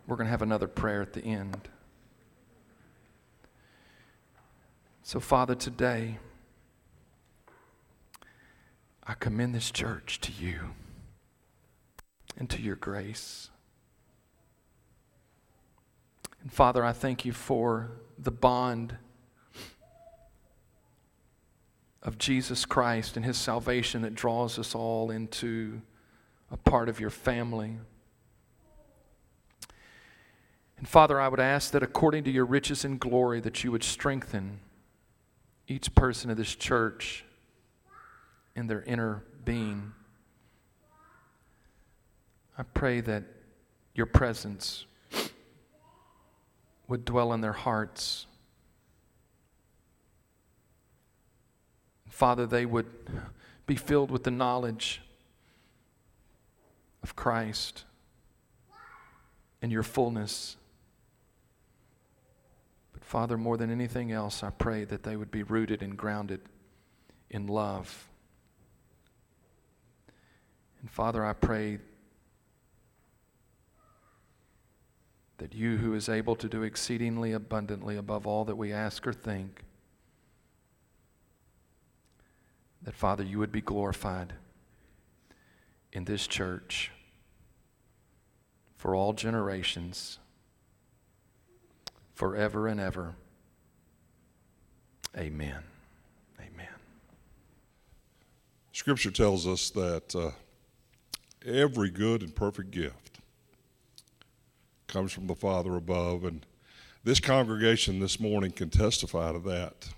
we're 0.06 0.16
going 0.16 0.26
to 0.26 0.32
have 0.32 0.42
another 0.42 0.68
prayer 0.68 1.00
at 1.00 1.14
the 1.14 1.24
end. 1.24 1.66
So, 5.08 5.20
Father, 5.20 5.54
today, 5.54 6.18
I 9.06 9.14
commend 9.14 9.54
this 9.54 9.70
church 9.70 10.20
to 10.20 10.30
you 10.30 10.74
and 12.36 12.50
to 12.50 12.60
your 12.60 12.76
grace. 12.76 13.48
And 16.42 16.52
Father, 16.52 16.84
I 16.84 16.92
thank 16.92 17.24
you 17.24 17.32
for 17.32 17.90
the 18.18 18.30
bond 18.30 18.98
of 22.02 22.18
Jesus 22.18 22.66
Christ 22.66 23.16
and 23.16 23.24
his 23.24 23.38
salvation 23.38 24.02
that 24.02 24.14
draws 24.14 24.58
us 24.58 24.74
all 24.74 25.10
into 25.10 25.80
a 26.50 26.58
part 26.58 26.90
of 26.90 27.00
your 27.00 27.08
family. 27.08 27.78
And 30.76 30.86
Father, 30.86 31.18
I 31.18 31.28
would 31.28 31.40
ask 31.40 31.70
that 31.70 31.82
according 31.82 32.24
to 32.24 32.30
your 32.30 32.44
riches 32.44 32.84
and 32.84 33.00
glory 33.00 33.40
that 33.40 33.64
you 33.64 33.72
would 33.72 33.84
strengthen 33.84 34.60
each 35.68 35.94
person 35.94 36.30
of 36.30 36.36
this 36.36 36.54
church 36.54 37.24
in 38.56 38.66
their 38.66 38.82
inner 38.82 39.22
being. 39.44 39.92
I 42.56 42.62
pray 42.64 43.00
that 43.02 43.22
your 43.94 44.06
presence 44.06 44.86
would 46.88 47.04
dwell 47.04 47.32
in 47.32 47.42
their 47.42 47.52
hearts. 47.52 48.26
Father, 52.08 52.46
they 52.46 52.66
would 52.66 52.86
be 53.66 53.76
filled 53.76 54.10
with 54.10 54.24
the 54.24 54.30
knowledge 54.30 55.02
of 57.02 57.14
Christ 57.14 57.84
and 59.62 59.70
your 59.70 59.82
fullness. 59.82 60.57
Father, 63.08 63.38
more 63.38 63.56
than 63.56 63.70
anything 63.70 64.12
else, 64.12 64.42
I 64.42 64.50
pray 64.50 64.84
that 64.84 65.02
they 65.02 65.16
would 65.16 65.30
be 65.30 65.42
rooted 65.42 65.82
and 65.82 65.96
grounded 65.96 66.42
in 67.30 67.46
love. 67.46 68.06
And 70.82 70.90
Father, 70.90 71.24
I 71.24 71.32
pray 71.32 71.78
that 75.38 75.54
you, 75.54 75.78
who 75.78 75.94
is 75.94 76.10
able 76.10 76.36
to 76.36 76.50
do 76.50 76.62
exceedingly 76.62 77.32
abundantly 77.32 77.96
above 77.96 78.26
all 78.26 78.44
that 78.44 78.56
we 78.56 78.74
ask 78.74 79.06
or 79.06 79.14
think, 79.14 79.64
that 82.82 82.94
Father, 82.94 83.24
you 83.24 83.38
would 83.38 83.50
be 83.50 83.62
glorified 83.62 84.34
in 85.94 86.04
this 86.04 86.26
church 86.26 86.90
for 88.76 88.94
all 88.94 89.14
generations, 89.14 90.18
forever 92.18 92.66
and 92.66 92.80
ever. 92.80 93.14
Amen. 95.16 95.62
Amen. 96.40 96.66
Scripture 98.72 99.12
tells 99.12 99.46
us 99.46 99.70
that 99.70 100.16
uh, 100.16 100.32
every 101.46 101.90
good 101.90 102.22
and 102.22 102.34
perfect 102.34 102.72
gift 102.72 103.20
comes 104.88 105.12
from 105.12 105.28
the 105.28 105.36
Father 105.36 105.76
above. 105.76 106.24
And 106.24 106.44
this 107.04 107.20
congregation 107.20 108.00
this 108.00 108.18
morning 108.18 108.50
can 108.50 108.68
testify 108.68 109.30
to 109.30 109.38
that. 109.38 109.88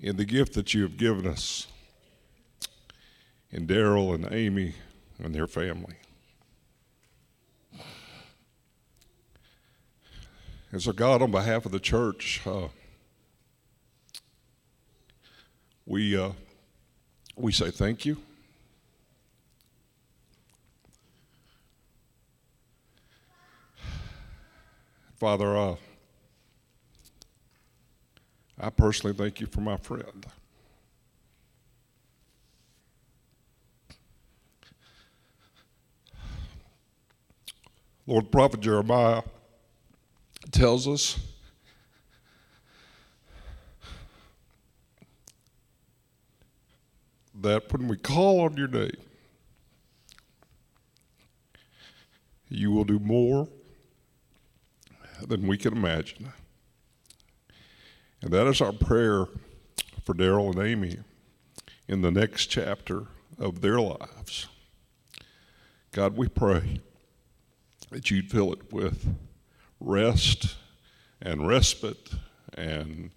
In 0.00 0.16
the 0.16 0.24
gift 0.24 0.54
that 0.54 0.72
you 0.72 0.80
have 0.80 0.96
given 0.96 1.26
us, 1.26 1.66
in 3.50 3.66
Daryl 3.66 4.14
and 4.14 4.32
Amy 4.32 4.76
and 5.22 5.34
their 5.34 5.46
family. 5.46 5.96
And 10.76 10.82
so, 10.82 10.92
God, 10.92 11.22
on 11.22 11.30
behalf 11.30 11.64
of 11.64 11.72
the 11.72 11.80
church, 11.80 12.42
uh, 12.44 12.68
we, 15.86 16.14
uh, 16.14 16.32
we 17.34 17.50
say 17.50 17.70
thank 17.70 18.04
you. 18.04 18.18
Father, 25.14 25.56
uh, 25.56 25.76
I 28.60 28.68
personally 28.68 29.16
thank 29.16 29.40
you 29.40 29.46
for 29.46 29.62
my 29.62 29.78
friend. 29.78 30.26
Lord, 38.06 38.30
Prophet 38.30 38.60
Jeremiah 38.60 39.22
tells 40.52 40.86
us 40.86 41.18
that 47.34 47.72
when 47.72 47.88
we 47.88 47.96
call 47.96 48.40
on 48.40 48.56
your 48.56 48.68
name, 48.68 48.90
you 52.48 52.70
will 52.70 52.84
do 52.84 52.98
more 52.98 53.48
than 55.26 55.46
we 55.46 55.56
can 55.58 55.76
imagine. 55.76 56.32
And 58.22 58.30
that 58.32 58.46
is 58.46 58.60
our 58.60 58.72
prayer 58.72 59.26
for 60.02 60.14
Daryl 60.14 60.50
and 60.50 60.66
Amy 60.66 60.98
in 61.88 62.02
the 62.02 62.10
next 62.10 62.46
chapter 62.46 63.06
of 63.38 63.60
their 63.60 63.80
lives. 63.80 64.46
God, 65.92 66.16
we 66.16 66.28
pray 66.28 66.80
that 67.90 68.10
you'd 68.10 68.30
fill 68.30 68.52
it 68.52 68.72
with 68.72 69.14
rest 69.80 70.56
and 71.20 71.46
respite 71.46 72.10
and 72.54 73.10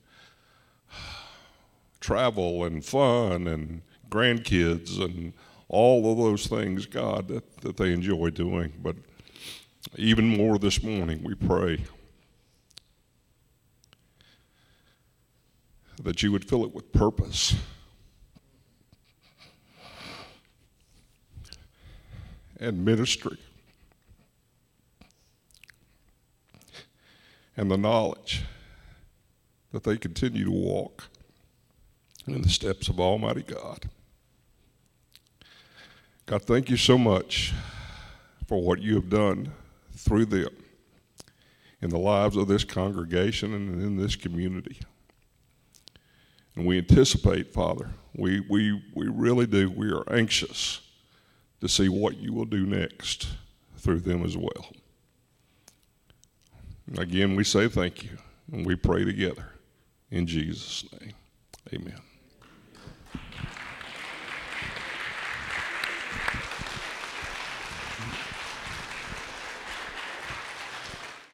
travel 2.00 2.63
and 2.63 2.84
fun 2.84 3.48
and 3.48 3.82
grandkids 4.10 5.04
and 5.04 5.34
all 5.67 6.12
of 6.12 6.17
those 6.17 6.48
things, 6.48 6.86
God, 6.86 7.28
that, 7.28 7.62
that 7.62 7.78
they 7.78 7.93
enjoy 7.93 8.32
doing. 8.32 8.74
But 8.82 8.95
even 9.95 10.28
more 10.28 10.58
this 10.58 10.84
morning, 10.84 11.24
we 11.24 11.36
pray 11.36 11.86
that 16.02 16.24
you 16.24 16.32
would 16.32 16.45
fill 16.45 16.63
it 16.63 16.74
with 16.74 16.91
purpose. 16.91 17.56
And 22.60 22.84
ministry. 22.84 23.38
And 27.60 27.69
the 27.69 27.78
knowledge 27.78 28.45
that 29.74 29.84
they 29.84 29.97
continue 29.97 30.45
to 30.45 30.51
walk 30.51 31.10
in 32.26 32.41
the 32.41 32.47
steps 32.47 32.88
of 32.88 33.01
Almighty 33.01 33.43
God. 33.43 33.89
God, 36.26 36.41
thank 36.43 36.70
you 36.70 36.78
so 36.78 36.97
much 36.97 37.53
for 38.47 38.62
what 38.62 38.82
you 38.82 38.95
have 38.95 39.10
done 39.10 39.51
through 39.93 40.28
them 40.28 40.55
in 41.82 41.89
the 41.89 41.99
lives 41.99 42.38
of 42.38 42.47
this 42.47 42.64
congregation 42.64 43.53
and 43.53 43.82
in 43.82 43.97
this 43.97 44.16
community. 44.16 44.80
And 46.55 46.66
we 46.66 46.78
anticipate, 46.78 47.51
Father, 47.51 47.89
we, 48.16 48.39
we, 48.49 48.82
we 48.95 49.10
really 49.10 49.47
do, 49.47 49.70
we 49.70 49.91
are 49.91 50.10
anxious 50.10 50.80
to 51.60 51.68
see 51.68 51.89
what 51.89 52.16
you 52.16 52.32
will 52.32 52.45
do 52.45 52.66
next 52.66 53.28
through 53.76 53.99
them 53.99 54.24
as 54.24 54.38
well. 54.38 54.72
Again, 56.98 57.36
we 57.36 57.44
say 57.44 57.68
thank 57.68 58.04
you 58.04 58.18
and 58.52 58.66
we 58.66 58.76
pray 58.76 59.06
together 59.06 59.54
in 60.12 60.26
Jesus' 60.26 60.86
name. 61.00 61.14
Amen. 61.74 62.09